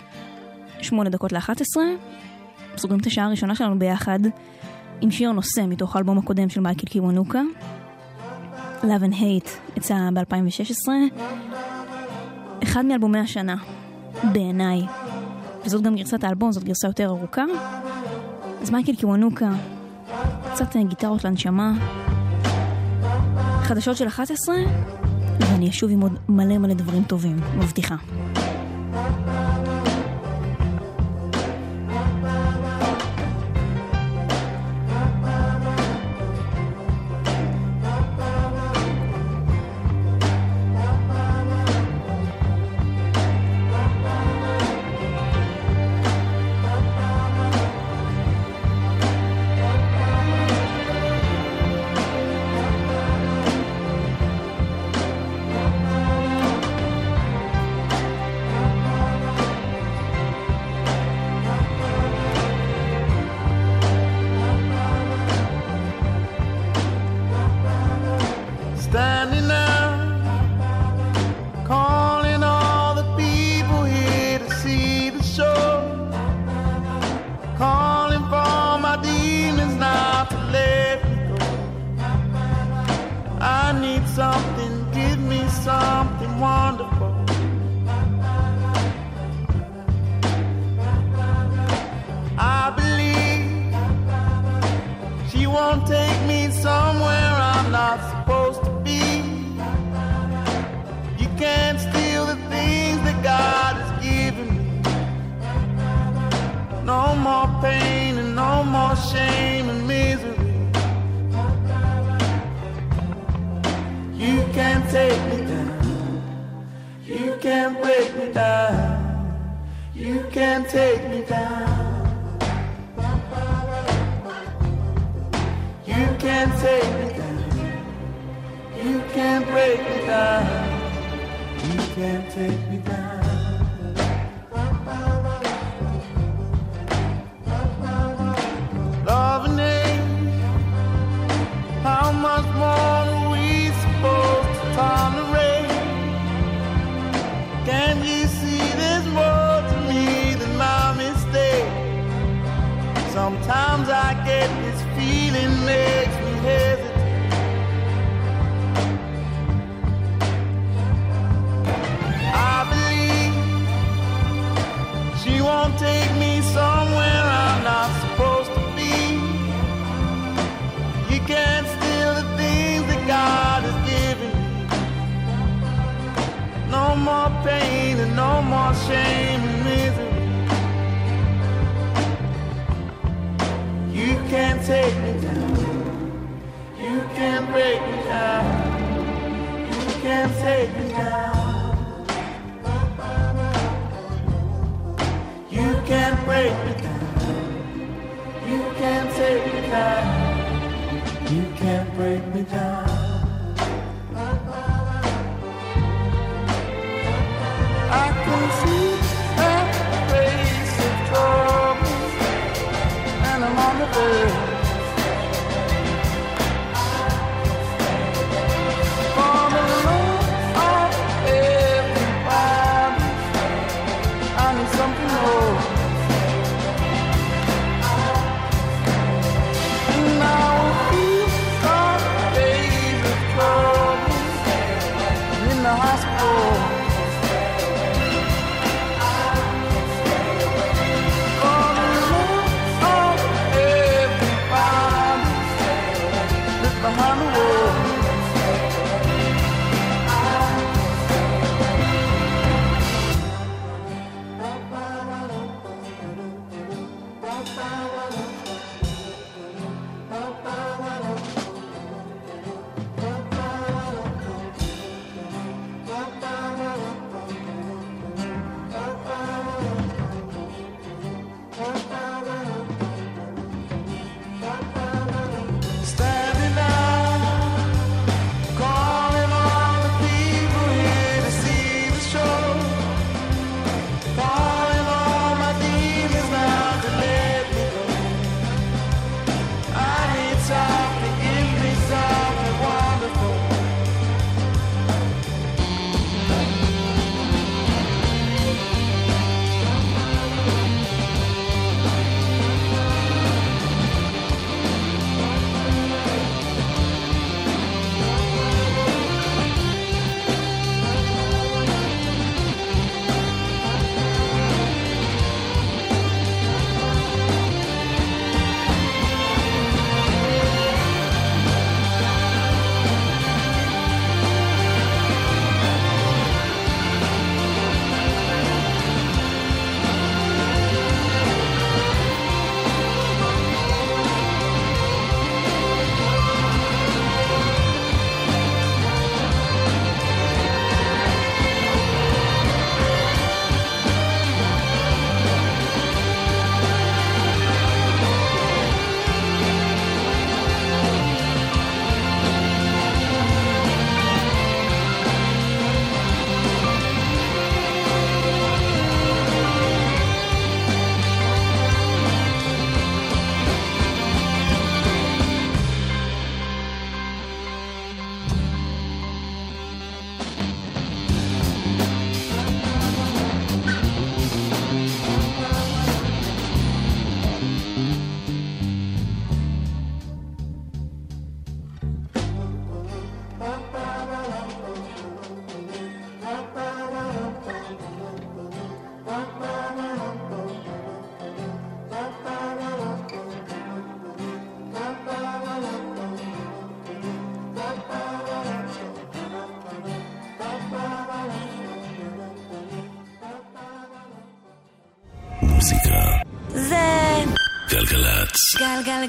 שמונה 0.81 1.11
דקות 1.11 1.33
לאחת 1.33 1.61
עשרה, 1.61 1.85
סוגרים 2.77 3.01
את 3.01 3.07
השעה 3.07 3.27
הראשונה 3.27 3.55
שלנו 3.55 3.79
ביחד 3.79 4.19
עם 5.01 5.11
שיר 5.11 5.33
נושא 5.33 5.61
מתוך 5.69 5.97
האלבום 5.97 6.19
הקודם 6.19 6.49
של 6.49 6.61
מייקל 6.61 6.87
קיוונוקה, 6.87 7.41
Love 8.83 9.05
and 9.11 9.15
Hate, 9.15 9.77
יצא 9.77 9.95
ב-2016, 10.15 10.93
אחד 12.63 12.85
מאלבומי 12.85 13.19
השנה, 13.19 13.57
בעיניי. 14.33 14.83
וזאת 15.65 15.83
גם 15.83 15.97
גרסת 15.97 16.25
האלבום, 16.25 16.53
זאת 16.53 16.65
גרסה 16.65 16.89
יותר 16.89 17.07
ארוכה. 17.07 17.45
אז 18.63 18.71
מייקל 18.71 18.95
קיוונוקה 18.95 19.51
קצת 20.55 20.77
אה, 20.77 20.83
גיטרות 20.83 21.25
לנשמה. 21.25 21.73
חדשות 23.63 23.97
של 23.97 24.07
11, 24.09 24.57
ואני 25.41 25.71
אשוב 25.71 25.91
עם 25.91 26.01
עוד 26.01 26.13
מלא 26.29 26.59
מלא 26.59 26.75
דברים 26.75 27.05
טובים, 27.05 27.41
מבטיחה. 27.59 27.97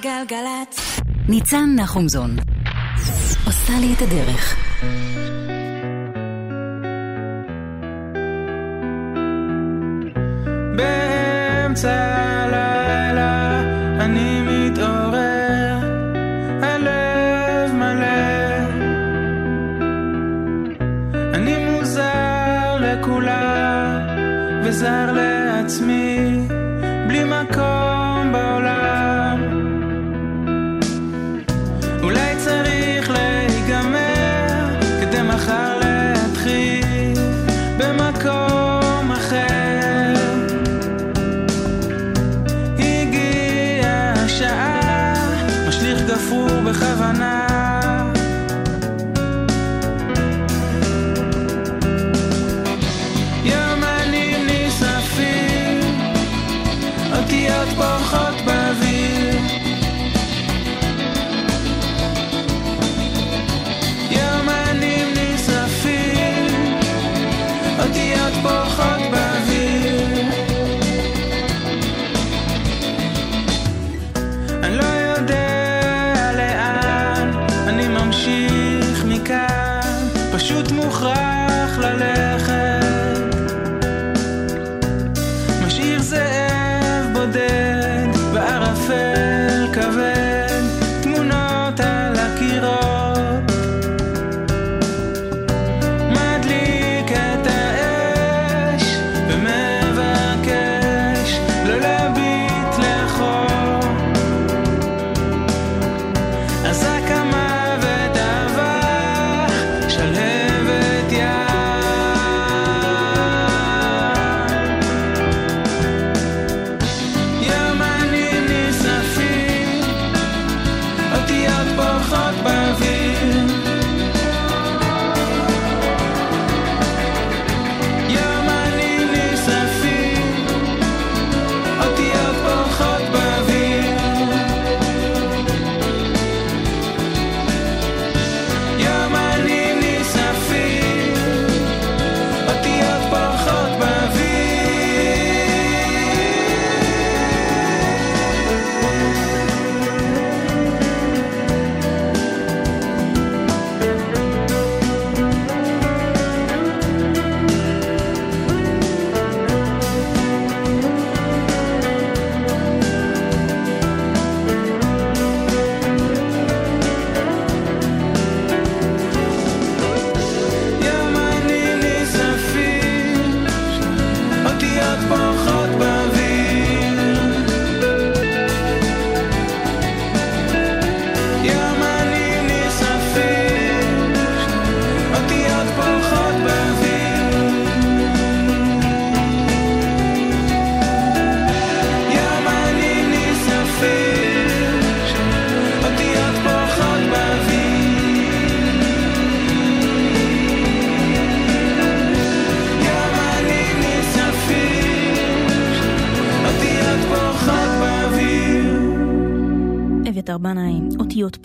גלגלגלגלצ. 0.05 0.99
ניצן 1.29 1.75
נחומזון 1.75 2.35
עושה 3.45 3.73
לי 3.79 3.93
את 3.93 4.01
הדרך. 4.01 4.55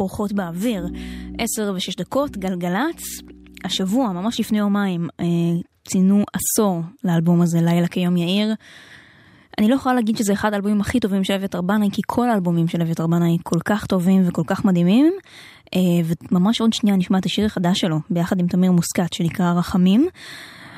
פורחות 0.00 0.32
באוויר, 0.32 0.86
עשר 1.38 1.72
ושש 1.76 1.96
דקות, 1.96 2.36
גלגלצ. 2.36 3.02
השבוע, 3.64 4.12
ממש 4.12 4.40
לפני 4.40 4.58
יומיים, 4.58 5.08
אה, 5.20 5.26
ציינו 5.88 6.24
עשור 6.32 6.80
לאלבום 7.04 7.40
הזה, 7.40 7.60
לילה 7.60 7.88
כיום 7.88 8.16
יאיר. 8.16 8.54
אני 9.58 9.68
לא 9.68 9.74
יכולה 9.74 9.94
להגיד 9.94 10.16
שזה 10.16 10.32
אחד 10.32 10.52
האלבומים 10.52 10.80
הכי 10.80 11.00
טובים 11.00 11.24
של 11.24 11.34
אביתר 11.34 11.60
בנאי, 11.60 11.88
כי 11.92 12.02
כל 12.06 12.30
האלבומים 12.30 12.68
של 12.68 12.82
אביתר 12.82 13.06
בנאי 13.06 13.36
כל 13.42 13.58
כך 13.64 13.86
טובים 13.86 14.22
וכל 14.26 14.42
כך 14.46 14.64
מדהימים. 14.64 15.12
אה, 15.74 15.80
וממש 16.30 16.60
עוד 16.60 16.72
שנייה 16.72 16.96
נשמע 16.96 17.18
את 17.18 17.26
השיר 17.26 17.46
החדש 17.46 17.80
שלו, 17.80 17.98
ביחד 18.10 18.40
עם 18.40 18.46
תמיר 18.46 18.72
מוסקת, 18.72 19.12
שנקרא 19.12 19.52
רחמים. 19.52 20.08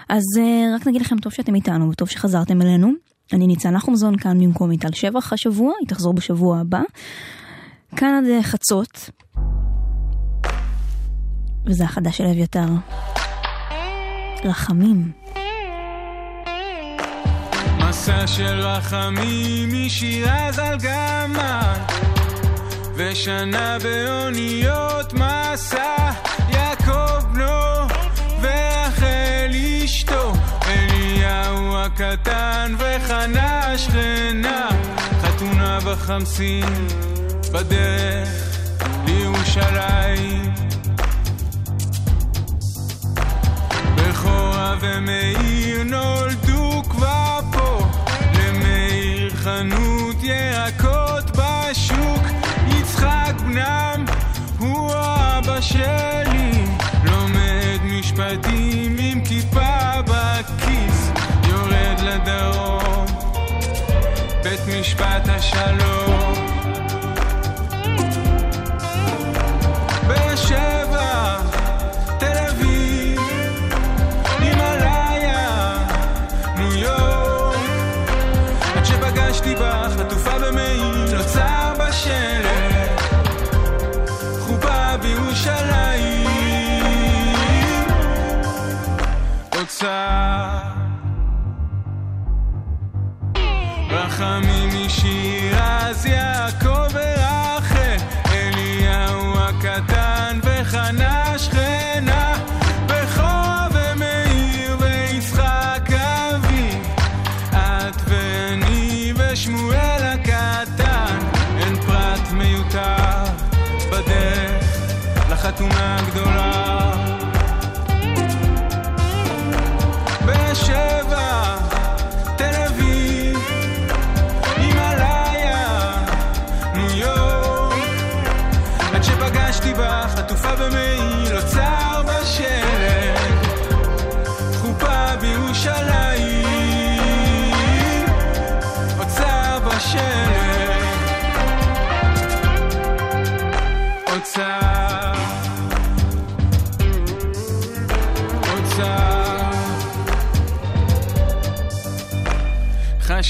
אז 0.09 0.23
אה, 0.39 0.75
רק 0.75 0.87
נגיד 0.87 1.01
לכם 1.01 1.19
טוב 1.19 1.33
שאתם 1.33 1.55
איתנו 1.55 1.91
וטוב 1.91 2.09
שחזרתם 2.09 2.63
אלינו. 2.63 2.91
אני 3.33 3.47
ניצן 3.47 3.75
נחומזון 3.75 4.17
כאן 4.17 4.41
במקום 4.41 4.69
מיטל 4.69 4.93
שבח 4.93 5.33
השבוע, 5.33 5.73
היא 5.81 5.89
תחזור 5.89 6.15
בשבוע 6.15 6.59
הבא. 6.59 6.83
כאן 7.97 8.25
עד 8.25 8.43
חצות. 8.43 9.11
וזה 11.67 11.85
החדש 11.85 12.19
של 12.19 12.25
אביתר. 12.25 12.67
רחמים. 14.45 15.13
מסע 17.79 18.27
של 18.27 18.61
רחמים 18.61 19.69
משירת 19.73 20.59
על 20.59 20.79
גמל 20.79 21.75
ושנה 22.95 23.77
באוניות 23.83 25.13
מסע 25.13 26.11
יעקב 26.49 27.19
בנו 27.33 27.89
ורחל 28.41 29.51
אשתו 29.85 30.33
אליהו 30.67 31.77
הקטן 31.77 32.75
וחנה 32.79 33.73
השכנה 33.73 34.69
חתונה 35.23 35.79
בחמסין 35.81 36.87
בדרך 37.53 38.59
לירושלים. 39.07 40.55
בכורה 43.97 44.77
ומאיר 44.81 45.83
נולדו 45.83 46.83
כבר 46.91 47.41
פה, 47.53 47.87
למאיר 48.35 49.31
חנות 49.31 50.17
ירקות 50.23 51.31
בשוק, 51.31 52.25
יצחק 52.69 53.35
בנם 53.41 54.05
הוא 54.59 54.93
אבא 54.95 55.61
שלי, 55.61 56.65
לומד 57.05 57.79
משפטים 57.85 58.97
עם 58.99 59.25
כיפה 59.25 60.01
בכיס, 60.07 61.11
יורד 61.49 62.01
לדרום, 62.01 63.07
בית 64.43 64.61
משפט 64.81 65.29
השלום. 65.29 66.52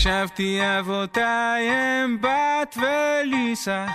חשבתי 0.03 0.61
אבותיי 0.79 1.69
הם 1.71 2.19
בת 2.21 2.77
וליסה 2.77 3.87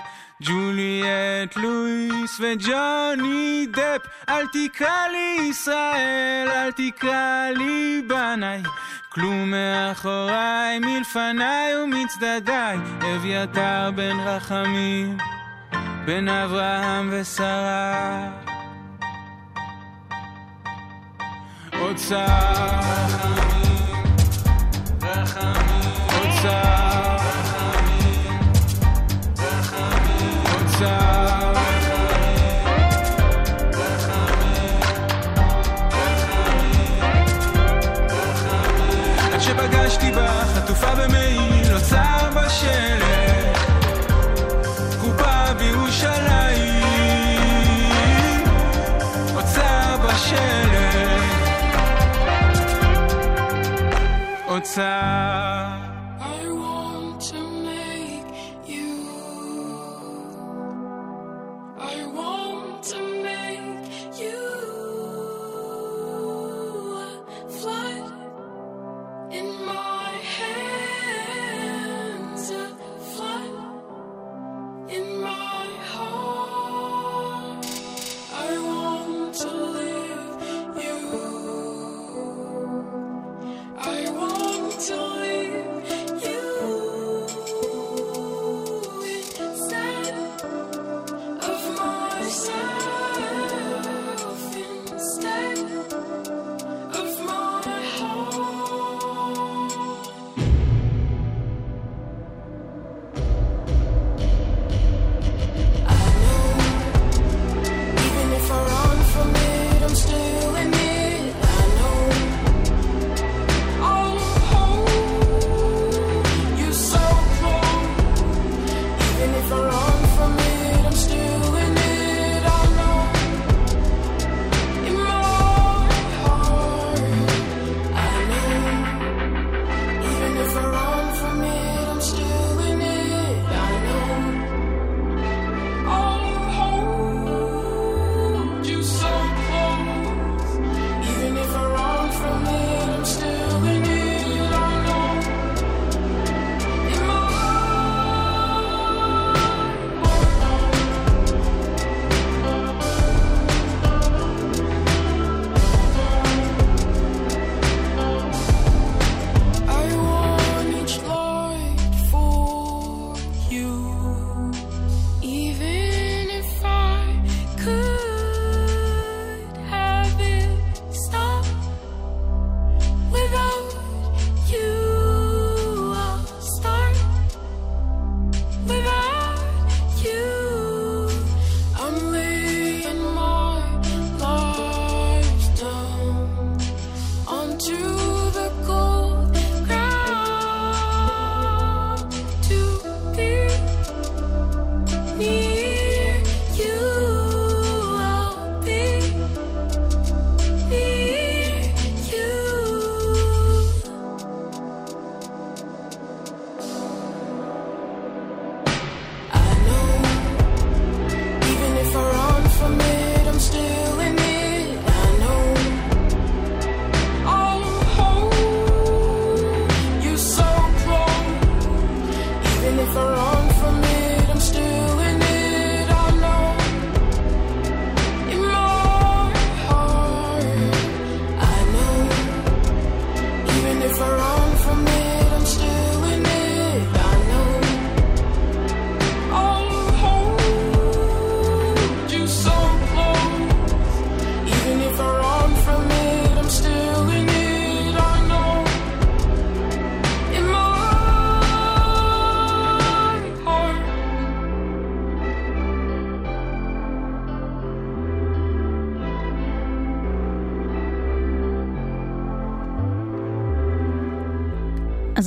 ג'וליאט 0.43 1.55
לואיס 1.55 2.39
וג'וני 2.39 3.67
דפ. 3.71 4.07
אל 4.29 4.45
תקרא 4.47 5.07
לי 5.11 5.49
ישראל, 5.49 6.47
אל 6.51 6.71
תקרא 6.71 7.49
לי 7.55 8.01
בניי. 8.07 8.63
כלום 9.09 9.51
מאחוריי, 9.51 10.79
מלפניי 10.79 11.75
ומצדדיי. 11.83 12.77
אביתר 13.15 13.91
בן 13.95 14.19
רחמים, 14.19 15.17
בן 16.05 16.27
אברהם 16.27 17.09
ושרה. 17.11 18.29
עוד 21.79 21.97
שר. 21.97 22.25
רחמים, 23.05 24.03
רחמים. 25.01 25.76
אוצר, 26.38 27.17
אוצר. 30.53 31.53
עד 39.33 39.41
שפגשתי 39.41 40.11
בה 40.11 40.43
חטופה 40.55 40.95
במעיל, 40.95 41.71
לא 41.71 41.75
אוצר 41.75 42.29
בשלג, 42.35 43.57
קופה 45.01 45.53
בירושלים, 45.53 46.83
לא 49.35 49.39
אוצר 49.39 49.97
בשלג. 50.03 51.17
אוצר 54.47 55.77
לא 55.81 55.86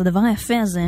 אז 0.01 0.07
הדבר 0.07 0.21
היפה 0.21 0.61
הזה, 0.61 0.87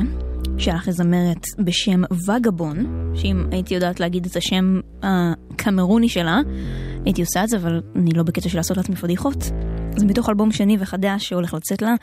שהלך 0.58 0.88
לזמרת 0.88 1.42
בשם 1.64 2.02
וגבון, 2.28 3.12
שאם 3.14 3.46
הייתי 3.50 3.74
יודעת 3.74 4.00
להגיד 4.00 4.26
את 4.26 4.36
השם 4.36 4.80
הקמרוני 5.02 6.08
שלה, 6.08 6.40
הייתי 7.04 7.22
עושה 7.22 7.44
את 7.44 7.48
זה, 7.48 7.56
אבל 7.56 7.80
אני 7.96 8.10
לא 8.10 8.22
בקטע 8.22 8.48
של 8.48 8.56
לעשות 8.56 8.76
לעצמי 8.76 8.96
פדיחות. 8.96 9.42
זה 9.96 10.06
מתוך 10.06 10.28
אלבום 10.28 10.52
שני 10.52 10.76
וחדש 10.80 11.28
שהולך 11.28 11.54
לצאת 11.54 11.82
לה, 11.82 11.94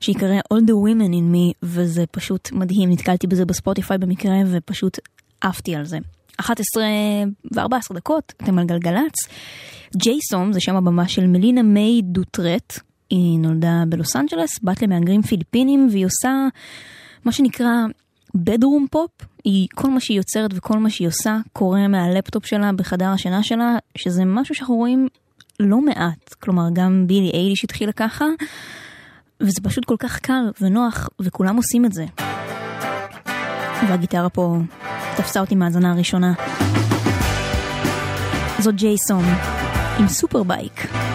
שיקרא 0.00 0.40
All 0.54 0.56
the 0.56 0.72
Women 0.72 1.12
in 1.12 1.34
Me, 1.34 1.54
וזה 1.62 2.04
פשוט 2.10 2.52
מדהים, 2.52 2.90
נתקלתי 2.90 3.26
בזה 3.26 3.44
בספוטיפיי 3.44 3.98
במקרה, 3.98 4.36
ופשוט 4.46 4.98
עפתי 5.40 5.74
על 5.74 5.84
זה. 5.84 5.98
11 6.36 6.84
ו-14 7.54 7.94
דקות, 7.94 8.32
אתם 8.42 8.58
על 8.58 8.66
גלגלצ. 8.66 9.14
ג'ייסום 9.96 10.52
זה 10.52 10.60
שם 10.60 10.76
הבמה 10.76 11.08
של 11.08 11.26
מלינה 11.26 11.62
מיי 11.62 12.02
דוטרט, 12.02 12.80
היא 13.10 13.38
נולדה 13.38 13.82
בלוס 13.88 14.16
אנג'לס, 14.16 14.50
בת 14.62 14.82
למהגרים 14.82 15.22
פיליפינים, 15.22 15.88
והיא 15.90 16.06
עושה 16.06 16.48
מה 17.24 17.32
שנקרא 17.32 17.70
bedroom 18.34 18.86
pop, 18.90 19.10
היא, 19.44 19.68
כל 19.74 19.90
מה 19.90 20.00
שהיא 20.00 20.16
יוצרת 20.16 20.50
וכל 20.54 20.78
מה 20.78 20.90
שהיא 20.90 21.08
עושה 21.08 21.38
קורה 21.52 21.88
מהלפטופ 21.88 22.46
שלה 22.46 22.72
בחדר 22.72 23.08
השינה 23.08 23.42
שלה, 23.42 23.76
שזה 23.96 24.24
משהו 24.24 24.54
שאנחנו 24.54 24.74
רואים 24.74 25.08
לא 25.60 25.80
מעט, 25.80 26.34
כלומר 26.40 26.68
גם 26.72 27.04
בילי 27.06 27.30
אייליש 27.30 27.64
התחילה 27.64 27.92
ככה, 27.92 28.24
וזה 29.40 29.60
פשוט 29.62 29.84
כל 29.84 29.96
כך 29.98 30.18
קל 30.18 30.50
ונוח, 30.60 31.08
וכולם 31.20 31.56
עושים 31.56 31.84
את 31.84 31.92
זה. 31.92 32.06
והגיטרה 33.88 34.28
פה 34.28 34.56
תפסה 35.16 35.40
אותי 35.40 35.54
מהאזנה 35.54 35.92
הראשונה. 35.92 36.32
זאת 38.58 38.74
ג'ייסון 38.74 39.24
עם 39.98 40.08
סופר 40.08 40.42
בייק. 40.42 41.07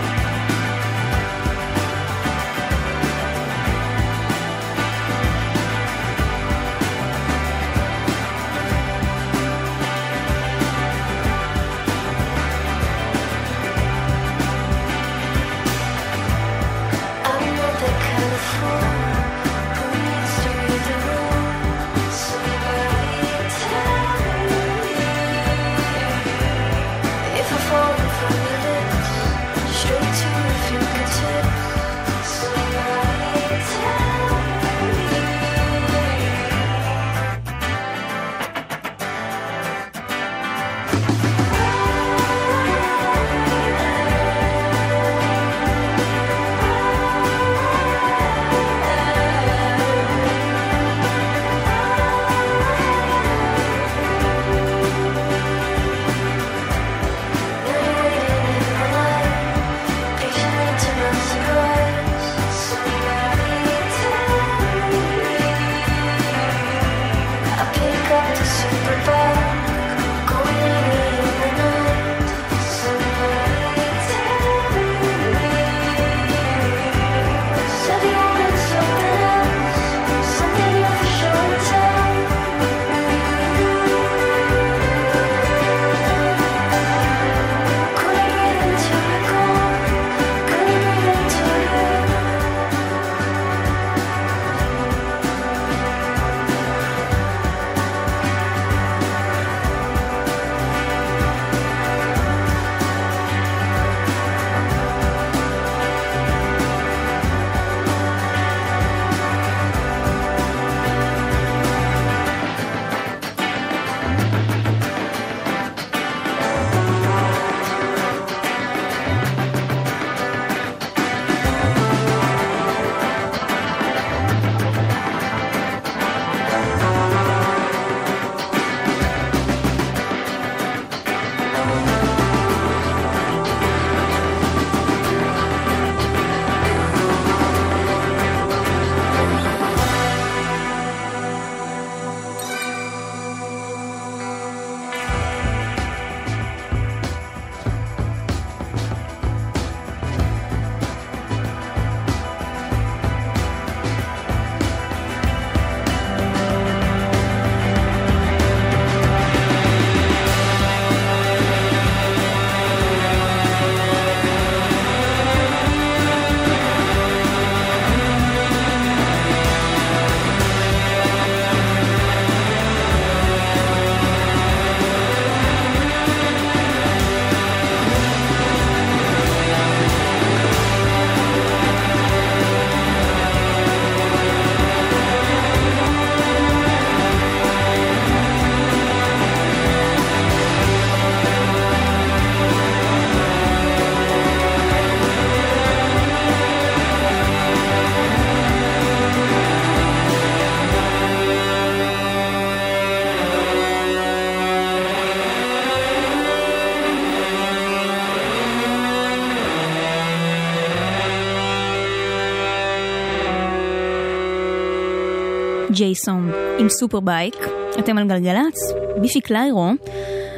ג'יי 215.73 216.06
סום 216.06 216.31
עם 216.59 216.69
Superbike, 216.69 217.35
אתם 217.79 217.97
על 217.97 218.07
גלגלצ, 218.07 218.55
ביפי 219.01 219.21
קליירו, 219.21 219.67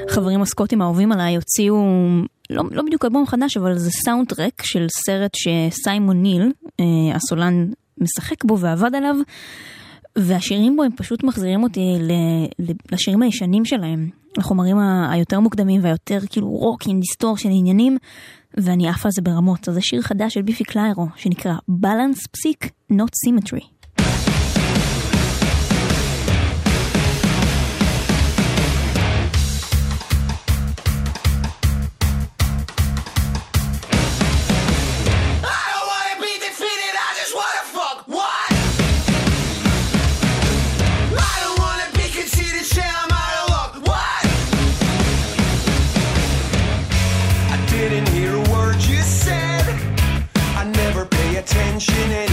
חברים 0.10 0.42
הסקוטים 0.42 0.82
האהובים 0.82 1.12
עליי 1.12 1.36
הוציאו 1.36 1.76
לא, 2.50 2.64
לא 2.72 2.84
בדיוק 2.84 3.06
אלבום 3.06 3.26
חדש 3.28 3.58
אבל 3.58 3.78
זה 3.78 3.90
סאונדטרק 4.06 4.62
של 4.64 4.86
סרט 5.06 5.32
שסיימון 5.36 6.22
ניל, 6.22 6.52
אה, 6.80 6.86
הסולן, 7.16 7.68
משחק 7.98 8.44
בו 8.44 8.60
ועבד 8.60 8.96
עליו. 8.96 9.16
והשירים 10.18 10.76
בו 10.76 10.84
הם 10.84 10.92
פשוט 10.98 11.24
מחזירים 11.24 11.64
אותי 11.64 11.80
ל- 12.00 12.12
ל- 12.72 12.76
לשירים 12.92 13.22
הישנים 13.22 13.66
שלהם, 13.66 14.10
לחומרים 14.38 14.78
ה- 14.78 15.12
היותר 15.12 15.40
מוקדמים 15.40 15.84
והיותר 15.84 16.20
כאילו 16.30 16.48
רוק 16.50 16.88
עם 16.88 17.00
דיסטורשן 17.00 17.50
עניינים, 17.52 17.98
ואני 18.58 18.88
עפה 18.90 19.08
על 19.08 19.12
זה 19.12 19.22
ברמות. 19.22 19.70
אז 19.70 19.74
זה 19.74 19.82
שיר 19.82 20.02
חדש 20.02 20.34
של 20.34 20.42
ביפי 20.42 20.64
קליירו, 20.64 21.08
שנקרא 21.16 21.54
Balance 21.70 22.20
Psic 22.38 22.68
Not 22.94 23.12
Symmetry. 23.28 23.66
function 51.80 52.25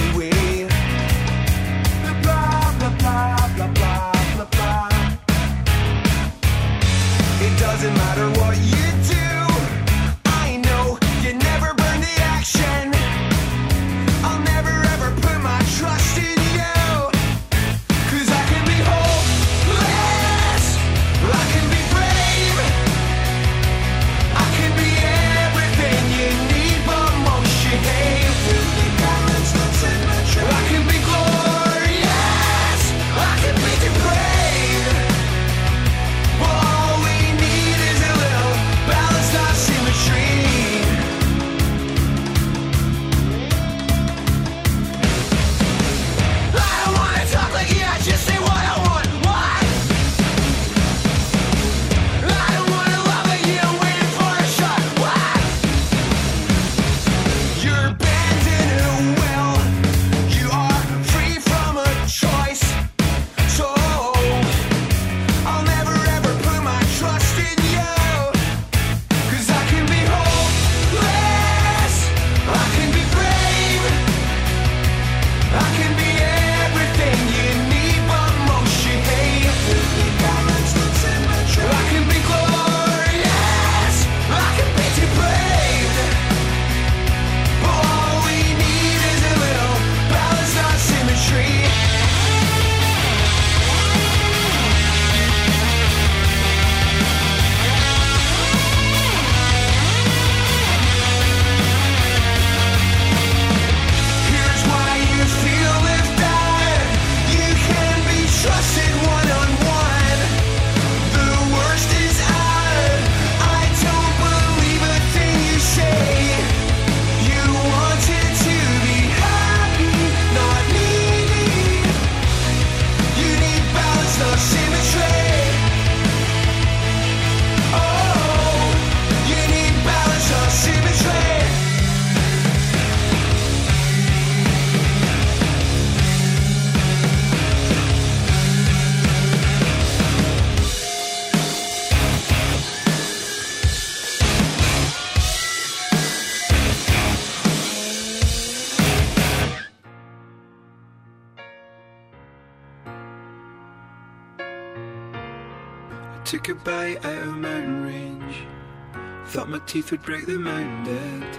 teeth 159.73 159.91
would 159.91 160.03
break 160.03 160.27
the 160.27 160.39
mountain 160.39 160.85
dead. 160.85 161.39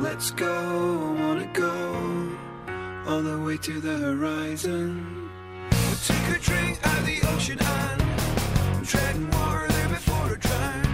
Let's 0.00 0.32
go, 0.32 1.14
I 1.16 1.20
wanna 1.22 1.48
go 1.52 2.36
all 3.06 3.22
the 3.22 3.38
way 3.38 3.56
to 3.58 3.80
the 3.80 3.96
horizon. 3.96 5.30
We'll 5.70 6.02
take 6.04 6.36
a 6.36 6.40
drink 6.40 6.80
at 6.84 7.06
the 7.06 7.20
ocean 7.28 7.60
and 7.60 8.02
I'm 8.02 9.30
water 9.30 9.68
there 9.68 9.88
before 9.88 10.32
I 10.32 10.34
drown. 10.34 10.87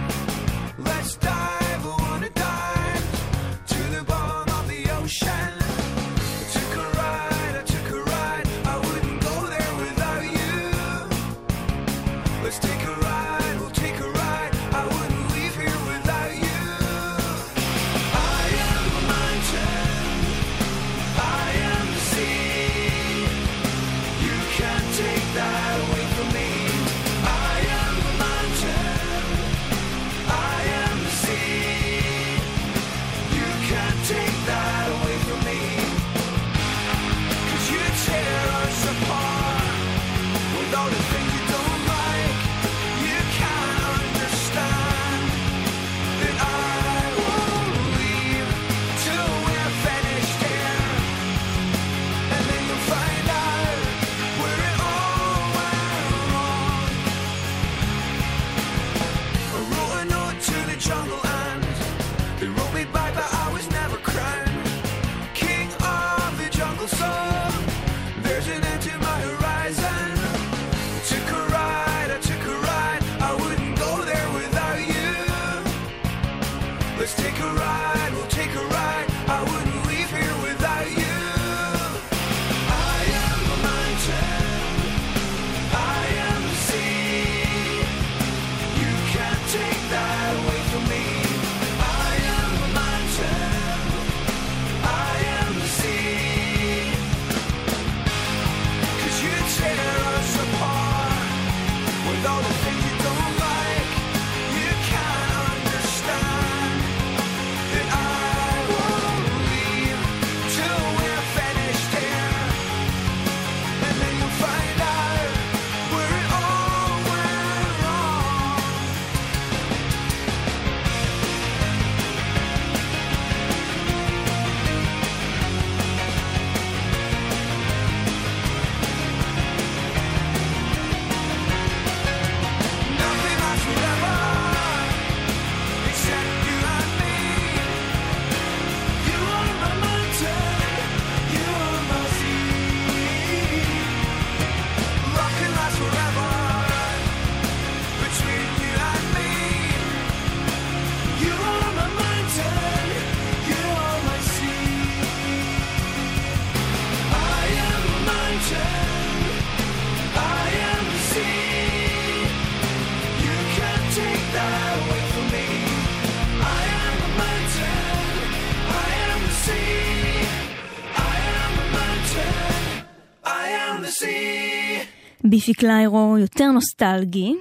ביפי 175.47 175.59
קליירו 175.59 176.17
יותר 176.19 176.51
נוסטלגי, 176.51 177.35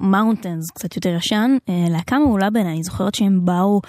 Mountains 0.00 0.70
קצת 0.70 0.96
יותר 0.96 1.14
ישן, 1.14 1.56
אה, 1.68 1.86
להקה 1.90 2.18
מעולה 2.18 2.50
בעיניי, 2.50 2.72
אני 2.72 2.82
זוכרת 2.82 3.14
שהם 3.14 3.44
באו 3.44 3.80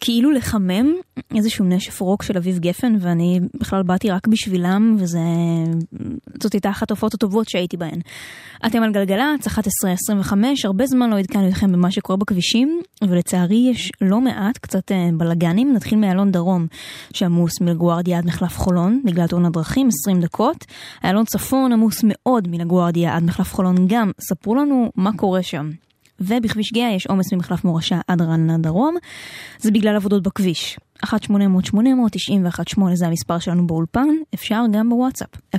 כאילו 0.00 0.30
לחמם 0.30 0.92
איזשהו 1.36 1.64
נשף 1.64 2.00
רוק 2.00 2.22
של 2.22 2.36
אביב 2.36 2.58
גפן, 2.58 2.96
ואני 3.00 3.40
בכלל 3.54 3.82
באתי 3.82 4.10
רק 4.10 4.26
בשבילם, 4.26 4.96
וזאת 4.98 6.52
הייתה 6.52 6.70
אחת 6.70 6.90
ההופעות 6.90 7.14
הטובות 7.14 7.48
שהייתי 7.48 7.76
בהן. 7.76 8.00
אתם 8.66 8.82
על 8.82 8.92
גלגלצ, 8.92 9.46
11.25, 9.46 10.32
הרבה 10.64 10.86
זמן 10.86 11.10
לא 11.10 11.18
עדכנו 11.18 11.48
אתכם 11.48 11.72
במה 11.72 11.90
שקורה 11.90 12.16
בכבישים, 12.16 12.80
ולצערי 13.08 13.68
יש 13.70 13.92
לא 14.00 14.20
מעט, 14.20 14.58
קצת 14.58 14.92
אה, 14.92 15.08
בלאגנים. 15.12 15.72
נתחיל 15.72 15.98
מאלון 15.98 16.32
דרום, 16.32 16.66
שעמוס 17.12 17.60
מלגוארדיה 17.60 18.18
עד 18.18 18.26
מחלף 18.26 18.58
חולון, 18.58 19.02
בגלל 19.04 19.26
תאונת 19.26 19.52
דרכים, 19.52 19.88
20 20.02 20.20
דקות. 20.20 20.64
איילון 21.04 21.24
צפון 21.24 21.72
עמוס 21.72 22.00
מאוד 22.04 22.48
מלגוארדיה 22.48 23.16
עד 23.16 23.22
מחלף 23.22 23.54
חולון 23.54 23.76
גם. 23.88 24.10
ספרו 24.20 24.54
לנו 24.54 24.92
מה 24.96 25.10
קורה 25.16 25.42
שם. 25.42 25.70
ובכביש 26.20 26.72
גאה 26.72 26.92
יש 26.96 27.06
עומס 27.06 27.32
ממחלף 27.32 27.64
מורשה 27.64 28.00
עד 28.08 28.22
רעננה 28.22 28.58
דרום. 28.58 28.96
זה 29.58 29.70
בגלל 29.70 29.96
עבודות 29.96 30.22
בכביש. 30.22 30.78
1-800-891-8 31.04 31.08
זה 32.94 33.06
המספר 33.06 33.38
שלנו 33.38 33.66
באולפן, 33.66 34.08
אפשר 34.34 34.62
גם 34.72 34.88
בוואטסאפ, 34.88 35.28
052-90-2002. 35.56 35.58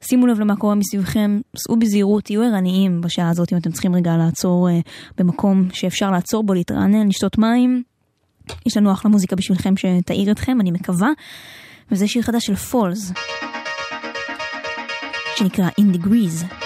שימו 0.00 0.26
לב 0.26 0.40
למה 0.40 0.56
קורה 0.56 0.74
מסביבכם, 0.74 1.40
סעו 1.56 1.76
בזהירות, 1.76 2.24
תהיו 2.24 2.42
ערניים 2.42 3.00
בשעה 3.00 3.30
הזאת 3.30 3.52
אם 3.52 3.58
אתם 3.58 3.70
צריכים 3.70 3.94
רגע 3.94 4.16
לעצור 4.16 4.68
uh, 4.68 4.72
במקום 5.18 5.68
שאפשר 5.72 6.10
לעצור 6.10 6.44
בו, 6.44 6.54
להתרענן, 6.54 7.08
לשתות 7.08 7.38
מים. 7.38 7.82
יש 8.66 8.76
לנו 8.76 8.92
אחלה 8.92 9.10
מוזיקה 9.10 9.36
בשבילכם 9.36 9.74
שתאיר 9.76 10.32
אתכם, 10.32 10.60
אני 10.60 10.70
מקווה. 10.70 11.10
וזה 11.90 12.08
שיר 12.08 12.22
חדש 12.22 12.46
של 12.46 12.54
פולס, 12.54 13.12
שנקרא 15.36 15.68
In 15.80 15.96
Degrees. 15.96 16.65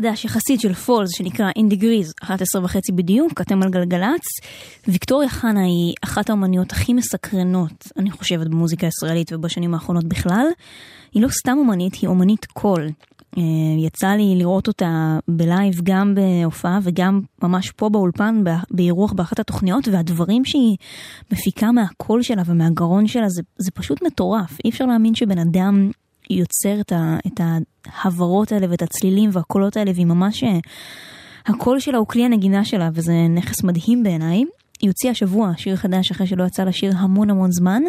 חדש 0.00 0.24
יחסית 0.24 0.60
של 0.60 0.74
פולס 0.74 1.10
שנקרא 1.16 1.50
In 1.50 1.72
Degrees, 1.72 2.12
11 2.22 2.64
וחצי 2.64 2.92
בדיוק, 2.92 3.40
אתם 3.40 3.62
על 3.62 3.70
גלגלצ. 3.70 4.20
ויקטוריה 4.88 5.28
חנה 5.28 5.64
היא 5.64 5.94
אחת 6.04 6.30
האומניות 6.30 6.72
הכי 6.72 6.92
מסקרנות, 6.92 7.88
אני 7.96 8.10
חושבת, 8.10 8.46
במוזיקה 8.46 8.86
הישראלית 8.86 9.32
ובשנים 9.32 9.74
האחרונות 9.74 10.04
בכלל. 10.04 10.46
היא 11.12 11.22
לא 11.22 11.28
סתם 11.28 11.58
אומנית, 11.58 11.94
היא 11.94 12.08
אומנית 12.08 12.46
קול. 12.46 12.88
אה, 13.38 13.42
יצא 13.78 14.08
לי 14.08 14.34
לראות 14.36 14.68
אותה 14.68 15.18
בלייב 15.28 15.80
גם 15.82 16.14
בהופעה 16.14 16.78
וגם 16.82 17.20
ממש 17.42 17.70
פה 17.70 17.88
באולפן 17.88 18.44
באירוח 18.70 19.12
באחת 19.12 19.38
התוכניות 19.38 19.88
והדברים 19.88 20.44
שהיא 20.44 20.76
מפיקה 21.32 21.72
מהקול 21.72 22.22
שלה 22.22 22.42
ומהגרון 22.46 23.06
שלה 23.06 23.28
זה, 23.28 23.42
זה 23.58 23.70
פשוט 23.70 24.02
מטורף 24.02 24.58
אי 24.64 24.70
אפשר 24.70 24.86
להאמין 24.86 25.14
שבן 25.14 25.38
אדם 25.38 25.90
יוצר 26.30 26.80
את, 26.80 26.92
ה, 26.92 27.16
את 27.26 27.40
ההברות 27.86 28.52
האלה 28.52 28.66
ואת 28.70 28.82
הצלילים 28.82 29.30
והקולות 29.32 29.76
האלה 29.76 29.90
והיא 29.94 30.06
ממש 30.06 30.44
אה, 30.44 30.58
הקול 31.46 31.80
שלה 31.80 31.98
הוא 31.98 32.06
כלי 32.06 32.24
הנגינה 32.24 32.64
שלה 32.64 32.90
וזה 32.94 33.12
נכס 33.34 33.64
מדהים 33.64 34.02
בעיניי. 34.02 34.44
היא 34.80 34.90
הוציאה 34.90 35.12
השבוע 35.12 35.52
שיר 35.56 35.76
חדש 35.76 36.10
אחרי 36.10 36.26
שלא 36.26 36.44
יצא 36.44 36.64
לשיר 36.64 36.92
המון 36.96 37.30
המון 37.30 37.52
זמן 37.52 37.82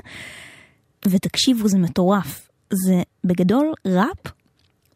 ותקשיבו 1.08 1.68
זה 1.68 1.78
מטורף 1.78 2.50
זה 2.74 3.02
בגדול 3.24 3.74
ראפ 3.86 4.32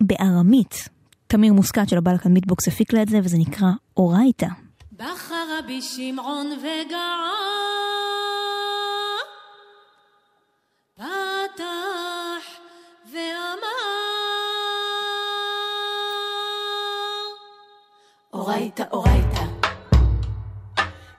בארמית. 0.02 0.90
תמיר 1.28 1.54
מוסקת 1.54 1.90
של 1.90 1.98
הבלקן 1.98 2.34
ביטבוקס 2.34 2.68
הפיק 2.68 2.94
לה 2.94 3.02
את 3.02 3.10
זה, 3.10 3.20
וזה 3.24 3.38
נקרא 3.38 3.68
אורייתא. 3.98 4.48
בכה 4.92 5.36
רבי 5.60 5.82
שמעון 5.82 6.48
וגעה, 6.48 7.32
אורייתא 18.36 18.84
אורייתא. 18.92 19.44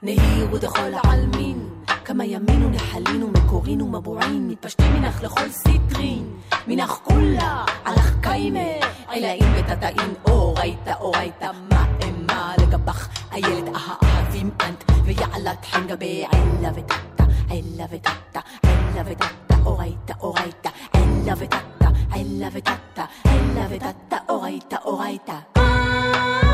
נהיר 0.03 0.53
ודכל 0.53 0.95
העלמין 0.95 1.69
כמה 2.05 2.25
ימין 2.25 2.65
ונחלין 2.65 3.23
ומקורין 3.23 3.83
ומבועין 3.83 4.49
מתפשטים 4.49 4.93
מנך 4.93 5.23
לכל 5.23 5.49
סיטרין. 5.49 6.37
מנך 6.67 6.91
כולה 6.91 7.65
עלך 7.85 8.13
קיימה 8.21 8.61
עילאים 9.09 9.53
ותתאים. 9.57 10.15
אורייתא 10.29 10.93
אורייתא 11.01 11.51
מה 11.71 11.87
אמה 12.05 12.55
לגבך? 12.63 13.09
איילת 13.33 13.69
אהבים 13.75 14.51
אנט 14.67 14.85
ויעלת 15.05 15.65
חן 15.65 15.87
גבי 15.87 16.25
עילה 16.33 16.71
ותתא 16.75 17.25
עילה 17.51 17.85
ותתא 17.91 18.41
עילה 18.63 19.03
ותתא 19.07 19.55
אורייתא 19.65 20.13
אורייתא 20.21 20.71
עילה 20.93 21.35
ותתא 21.39 21.89
עילה 22.13 22.49
ותתא 22.53 23.05
עילה 23.25 23.67
ותתא 23.71 24.17
אורייתא 24.29 24.77
אורייתא 24.85 26.46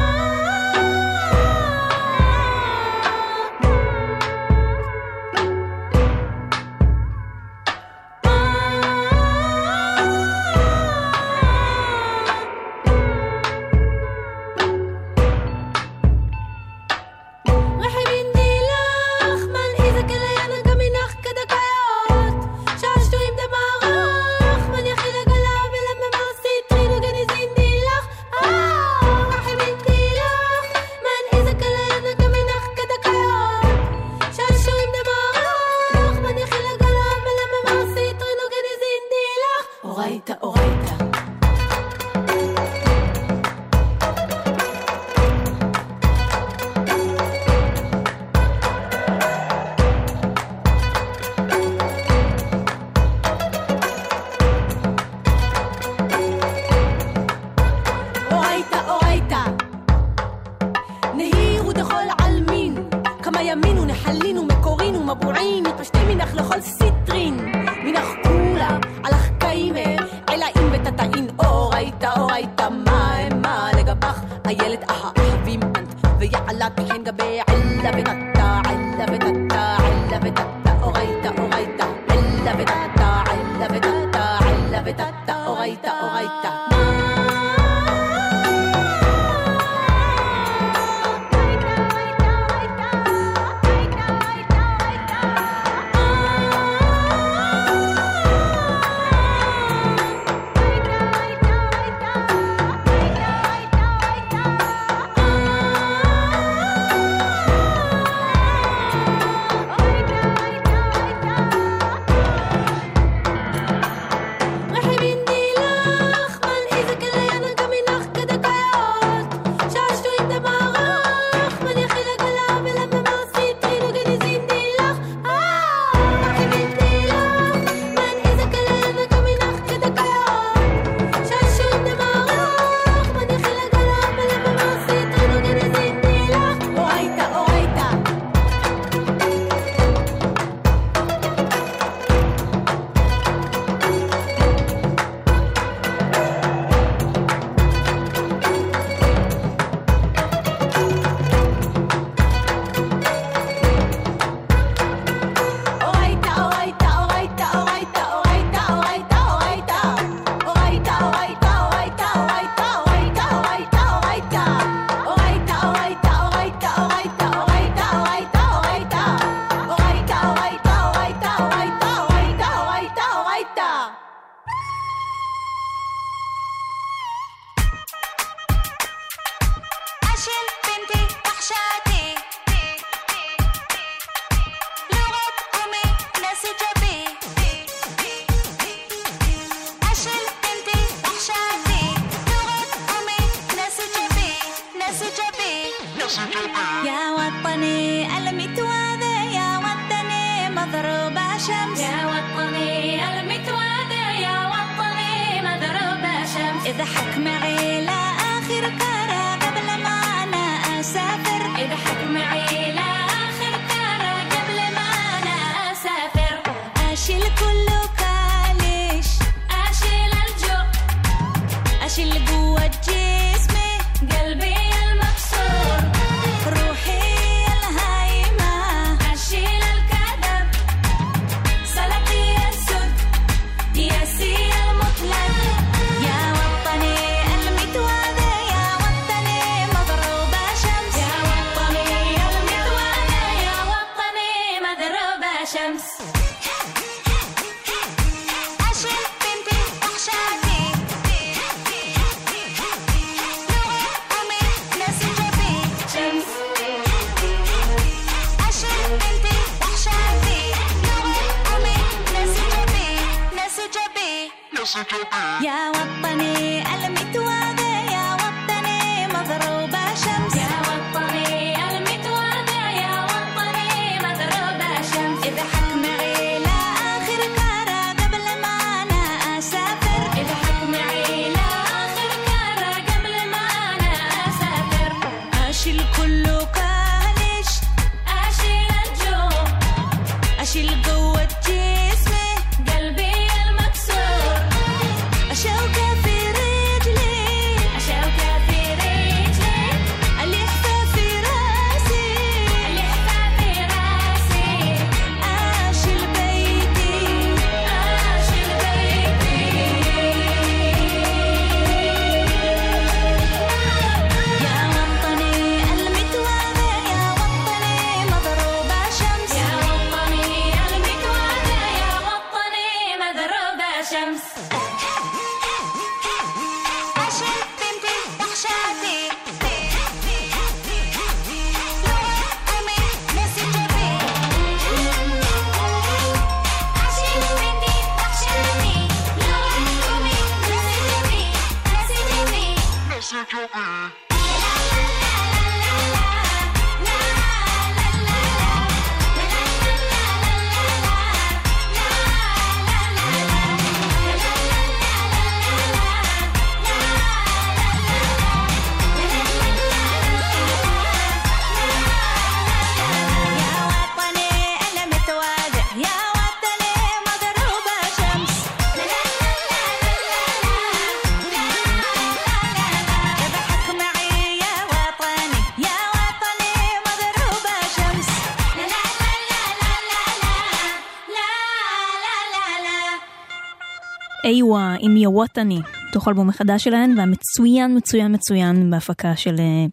איווה 384.52 384.76
עם 384.80 384.96
يا 384.96 385.07
وطني, 385.07 385.58
תוך 385.92 386.08
אלבום 386.08 386.28
החדש 386.28 386.64
שלהן, 386.64 386.98
והמצוין 386.98 387.76
מצוין 387.76 388.14
מצוין 388.14 388.70
בהפקה 388.70 389.16
של 389.16 389.34
אה, 389.38 389.66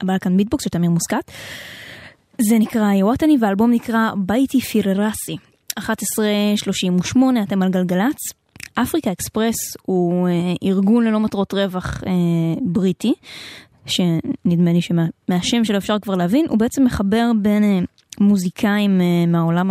הבלקן 0.00 0.36
ביטבוקס 0.36 0.64
של 0.64 0.70
תמיר 0.70 0.90
מוסקת. 0.90 1.30
זה 2.38 2.58
נקרא 2.58 2.92
يا 2.92 3.01
وطني 3.01 3.36
והאלבום 3.40 3.70
נקרא 3.70 4.10
بيتي 4.16 4.60
في 4.60 4.85
راسي. 4.85 5.36
11.38 5.80 7.18
אתם 7.42 7.62
על 7.62 7.70
גלגלצ. 7.70 8.16
אפריקה 8.74 9.12
אקספרס 9.12 9.56
הוא 9.82 10.28
אה, 10.28 10.32
ארגון 10.62 11.04
ללא 11.04 11.20
מטרות 11.20 11.54
רווח 11.54 12.02
אה, 12.06 12.12
בריטי, 12.62 13.14
שנדמה 13.86 14.72
לי 14.72 14.80
שמהשם 14.80 15.64
שלו 15.64 15.78
אפשר 15.78 15.98
כבר 15.98 16.14
להבין, 16.14 16.46
הוא 16.48 16.58
בעצם 16.58 16.84
מחבר 16.84 17.30
בין 17.42 17.64
אה, 17.64 17.78
מוזיקאים 18.20 19.00
אה, 19.00 19.26
מהעולם 19.26 19.70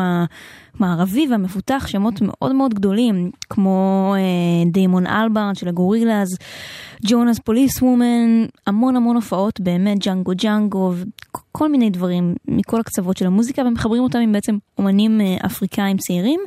המערבי 0.79 1.27
והמפותח, 1.31 1.87
שמות 1.87 2.21
מאוד 2.21 2.55
מאוד 2.55 2.73
גדולים, 2.73 3.31
כמו 3.49 4.13
אה, 4.17 4.71
דיימון 4.71 5.07
אלברן 5.07 5.55
של 5.55 5.67
הגורילאז, 5.67 6.27
ג'ונס 7.07 7.39
פוליס 7.39 7.81
וומן, 7.81 8.45
המון 8.67 8.95
המון 8.95 9.15
הופעות, 9.15 9.59
באמת 9.59 9.97
ג'אנגו 9.99 10.31
ג'אנגו, 10.35 10.93
כל 11.51 11.71
מיני 11.71 11.89
דברים 11.89 12.35
מכל 12.47 12.79
הקצוות 12.79 13.17
של 13.17 13.25
המוזיקה, 13.25 13.61
ומחברים 13.61 14.03
אותם 14.03 14.19
עם 14.19 14.31
בעצם 14.31 14.57
אומנים 14.77 15.21
אה, 15.21 15.37
אפריקאים 15.45 15.97
צעירים, 15.97 16.39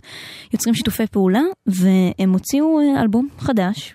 יוצרים 0.53 0.75
שיתופי 0.75 1.07
פעולה, 1.07 1.43
והם 1.67 2.33
הוציאו 2.33 2.81
אלבום 3.01 3.29
חדש. 3.39 3.95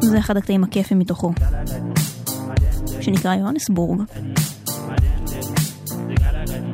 זה 0.00 0.18
אחד 0.18 0.36
הקטעים 0.36 0.64
הכיפים 0.64 0.98
מתוכו, 0.98 1.32
שנקרא 3.00 3.34
יוהנסבורג. 3.34 4.00
Obrigado, 6.04 6.36
HD. 6.44 6.73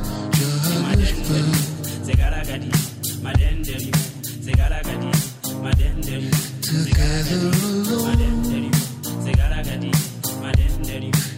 Together 6.01 7.37
alone. 7.61 8.71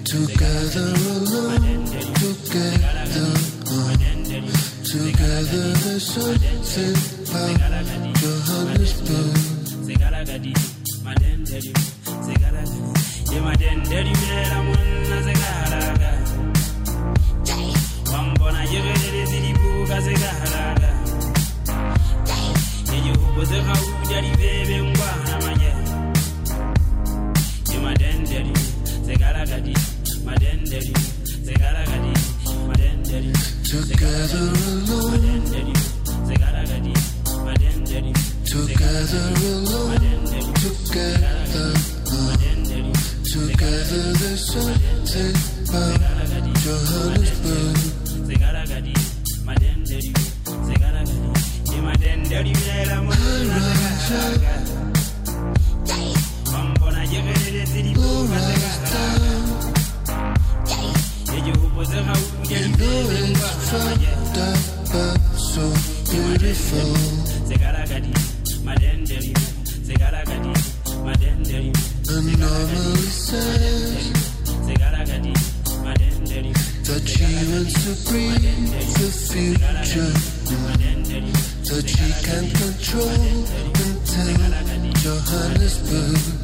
Together 0.06 0.88
alone. 0.94 1.86
Together. 2.24 3.28
Together 4.86 5.66
there's 5.84 6.06
something 6.06 6.64
about 7.30 8.16
Johannesburg. 8.16 9.36
Yeah, 13.32 13.42
my 13.42 13.56
den, 13.56 13.80
daddy, 13.84 14.14
man, 14.14 14.52
I'm 14.54 14.68
one, 14.70 15.12
I 15.12 15.22
say, 23.46 23.64
God, 23.64 23.93
kujali 24.04 24.30
bebe 24.38 24.82
ungwana 24.82 25.36
manye. 25.46 25.72
Ye 27.72 27.78
together 33.70 34.44
alone 34.74 35.74
zegalagadi 36.28 36.94
madendeli 37.46 38.14
together 38.52 39.26
alone 39.46 40.14
together 40.62 41.43
So 64.34 65.62
beautiful. 66.10 66.90
And 72.10 72.28
normally 72.40 73.10
says 73.14 74.12
that 76.88 77.04
she 77.08 77.30
wants 77.52 77.74
to 77.74 77.92
bring 78.10 78.42
the 78.98 79.10
future. 79.30 80.14
That 81.70 81.86
she 81.88 82.08
can't 82.26 82.52
control 82.56 83.22
Johannesburg. 85.04 86.44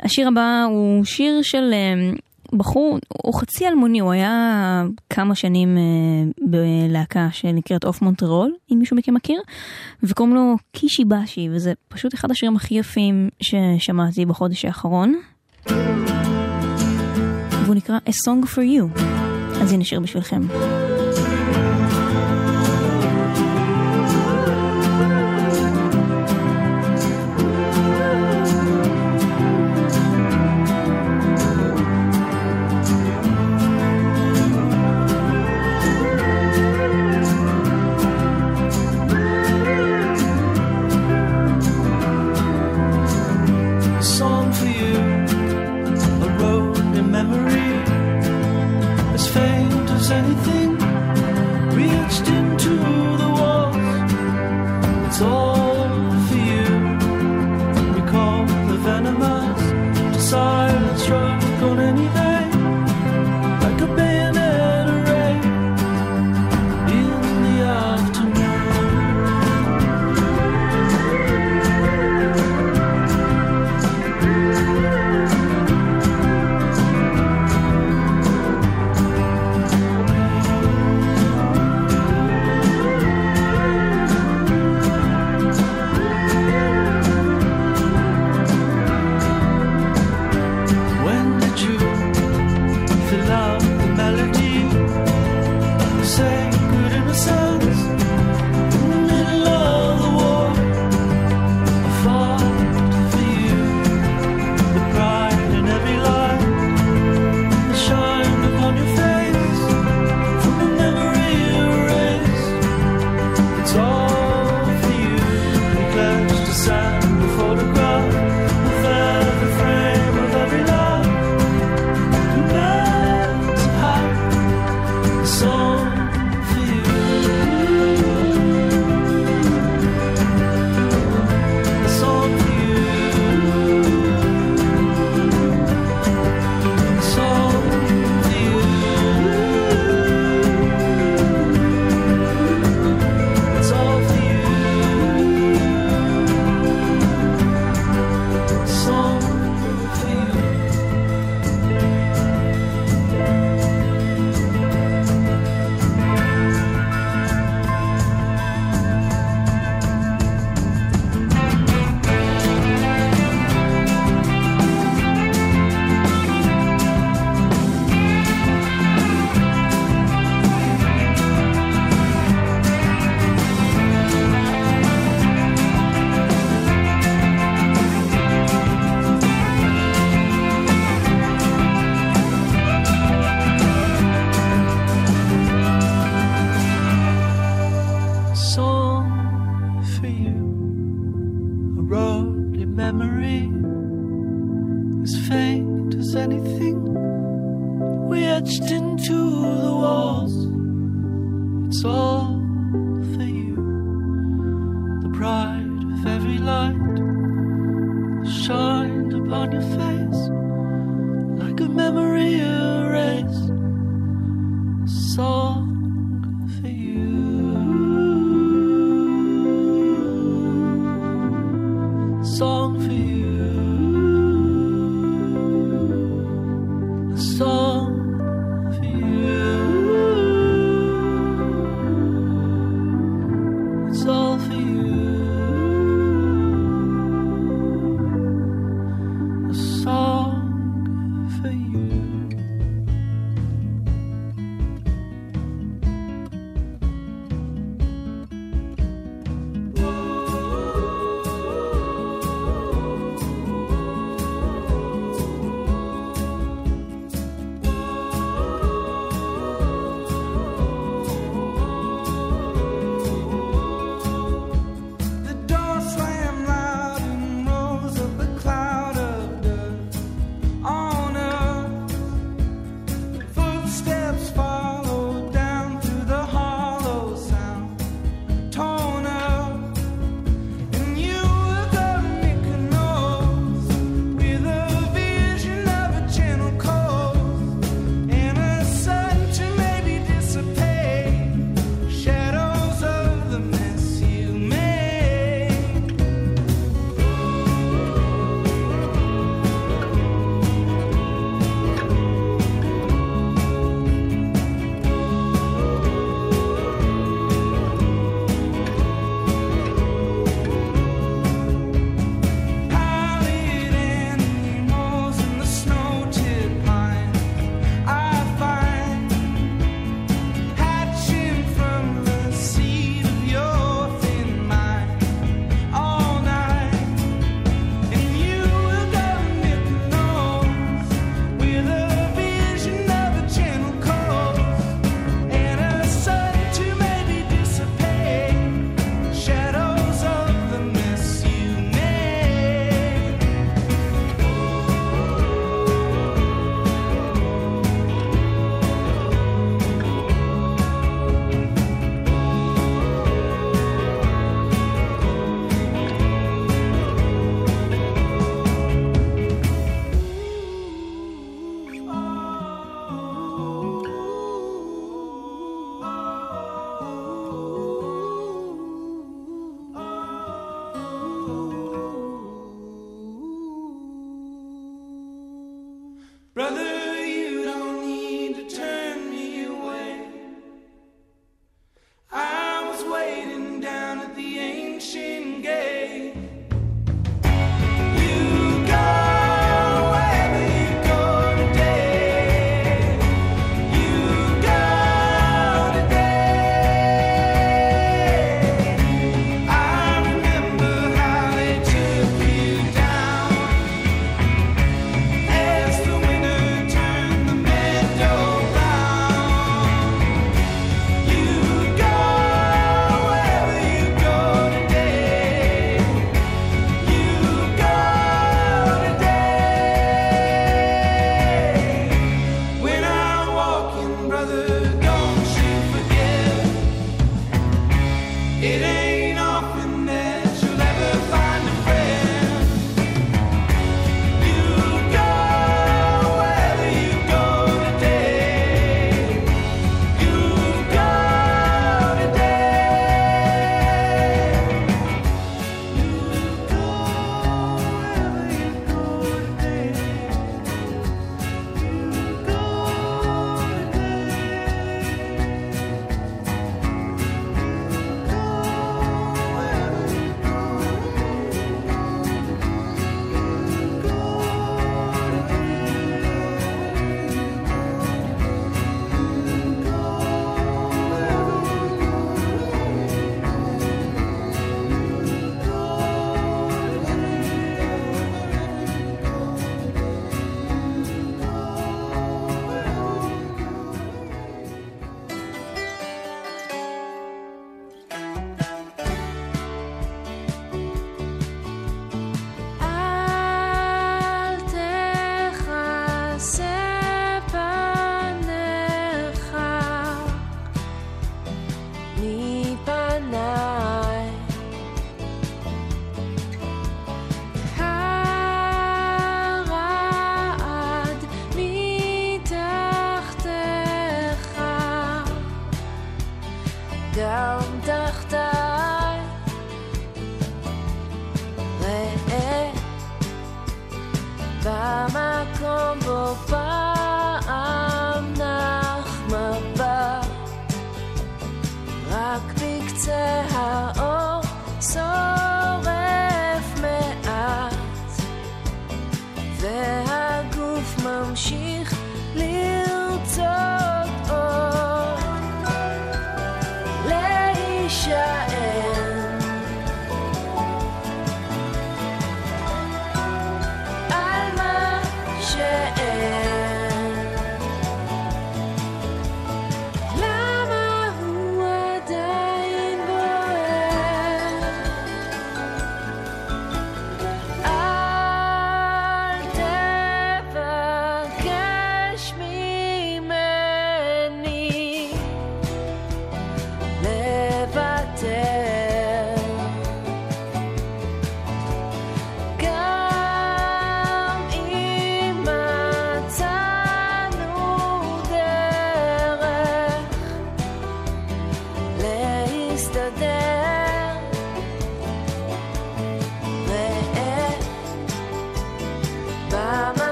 השיר 0.00 0.28
הבא 0.28 0.64
הוא 0.68 1.04
שיר 1.04 1.42
של 1.42 1.70
אה, 1.72 2.12
בחור, 2.52 2.98
הוא 3.22 3.34
חצי 3.34 3.68
אלמוני, 3.68 3.98
הוא 3.98 4.12
היה 4.12 4.84
כמה 5.10 5.34
שנים 5.34 5.76
אה, 5.76 5.82
בלהקה 6.40 7.28
שנקראת 7.32 7.84
אוף 7.84 8.02
מונטרול, 8.02 8.54
אם 8.72 8.78
מישהו 8.78 8.96
מכם 8.96 9.14
מכיר, 9.14 9.40
וקוראים 10.02 10.34
לו 10.34 10.56
קישי 10.72 11.04
באשי, 11.04 11.48
וזה 11.52 11.72
פשוט 11.88 12.14
אחד 12.14 12.30
השירים 12.30 12.56
הכי 12.56 12.74
יפים 12.74 13.28
ששמעתי 13.40 14.26
בחודש 14.26 14.64
האחרון. 14.64 15.14
והוא 17.64 17.74
נקרא 17.74 17.98
A 18.06 18.10
Song 18.10 18.46
for 18.46 18.58
You. 18.58 19.00
אז 19.62 19.72
הנה 19.72 19.84
שיר 19.84 20.00
בשבילכם. 20.00 20.42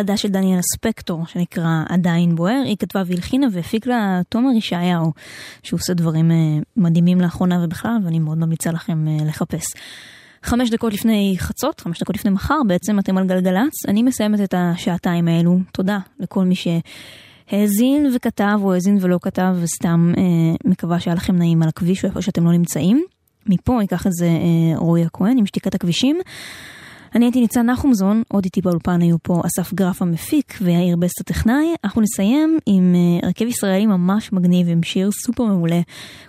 חדש 0.00 0.22
של 0.22 0.28
דניאל 0.28 0.60
ספקטור, 0.62 1.26
שנקרא 1.26 1.82
עדיין 1.88 2.34
בוער. 2.34 2.62
היא 2.64 2.76
כתבה 2.76 3.02
והלחינה 3.06 3.46
והפיק 3.52 3.86
לה 3.86 4.20
תומר 4.28 4.50
ישעיהו, 4.56 5.12
שהוא 5.62 5.80
עושה 5.80 5.94
דברים 5.94 6.30
אה, 6.30 6.36
מדהימים 6.76 7.20
לאחרונה 7.20 7.64
ובכלל, 7.64 7.96
ואני 8.04 8.18
מאוד 8.18 8.38
ממליצה 8.38 8.70
לכם 8.72 9.08
אה, 9.08 9.24
לחפש. 9.26 9.64
חמש 10.42 10.70
דקות 10.70 10.92
לפני 10.92 11.34
חצות, 11.38 11.80
חמש 11.80 12.00
דקות 12.00 12.16
לפני 12.16 12.30
מחר, 12.30 12.60
בעצם 12.66 12.98
אתם 12.98 13.18
על 13.18 13.26
גלגלצ. 13.26 13.86
אני 13.88 14.02
מסיימת 14.02 14.40
את 14.40 14.54
השעתיים 14.56 15.28
האלו. 15.28 15.58
תודה 15.72 15.98
לכל 16.20 16.44
מי 16.44 16.54
שהאזין 16.54 18.10
וכתב, 18.16 18.58
או 18.62 18.74
האזין 18.74 18.98
ולא 19.00 19.18
כתב, 19.22 19.56
וסתם 19.60 20.12
אה, 20.16 20.22
מקווה 20.64 21.00
שהיה 21.00 21.14
לכם 21.14 21.36
נעים 21.36 21.62
על 21.62 21.68
הכביש 21.68 22.04
או 22.04 22.08
איפה 22.08 22.22
שאתם 22.22 22.44
לא 22.44 22.52
נמצאים. 22.52 23.04
מפה 23.46 23.78
ייקח 23.80 24.06
את 24.06 24.12
זה 24.12 24.26
אה, 24.26 24.78
רועי 24.78 25.04
הכהן 25.04 25.38
עם 25.38 25.46
שתיקת 25.46 25.74
הכבישים. 25.74 26.20
אני 27.14 27.24
הייתי 27.24 27.40
ניצן 27.40 27.70
נחומזון, 27.70 28.22
עוד 28.28 28.44
איתי 28.44 28.60
באולפן 28.60 29.00
היו 29.00 29.16
פה 29.22 29.42
אסף 29.46 29.74
גרף 29.74 30.02
המפיק 30.02 30.58
ויאיר 30.62 30.96
בסט 30.96 31.20
הטכנאי. 31.20 31.74
אנחנו 31.84 32.02
נסיים 32.02 32.58
עם 32.66 32.94
אה, 32.94 33.26
הרכב 33.26 33.46
ישראלי 33.46 33.86
ממש 33.86 34.32
מגניב 34.32 34.68
עם 34.68 34.82
שיר 34.82 35.10
סופר 35.10 35.44
מעולה. 35.44 35.80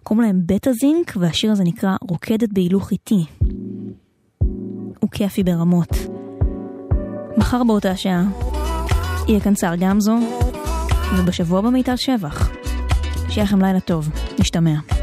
קוראים 0.03 0.25
להם 0.25 0.41
בטה 0.45 0.71
זינק, 0.73 1.13
והשיר 1.19 1.51
הזה 1.51 1.63
נקרא 1.63 1.95
רוקדת 2.01 2.49
בהילוך 2.53 2.91
איטי. 2.91 3.25
הוא 4.99 5.09
כיפי 5.11 5.43
ברמות. 5.43 5.89
מחר 7.37 7.63
באותה 7.63 7.95
שעה 7.95 8.23
יהיה 9.27 9.39
כאן 9.39 9.53
צער 9.53 9.75
גמזו, 9.75 10.17
ובשבוע 11.17 11.59
הבא 11.59 11.69
מיטל 11.69 11.95
שבח. 11.95 12.51
שיהיה 13.29 13.45
לכם 13.45 13.61
לילה 13.61 13.79
טוב, 13.79 14.09
נשתמע. 14.39 15.00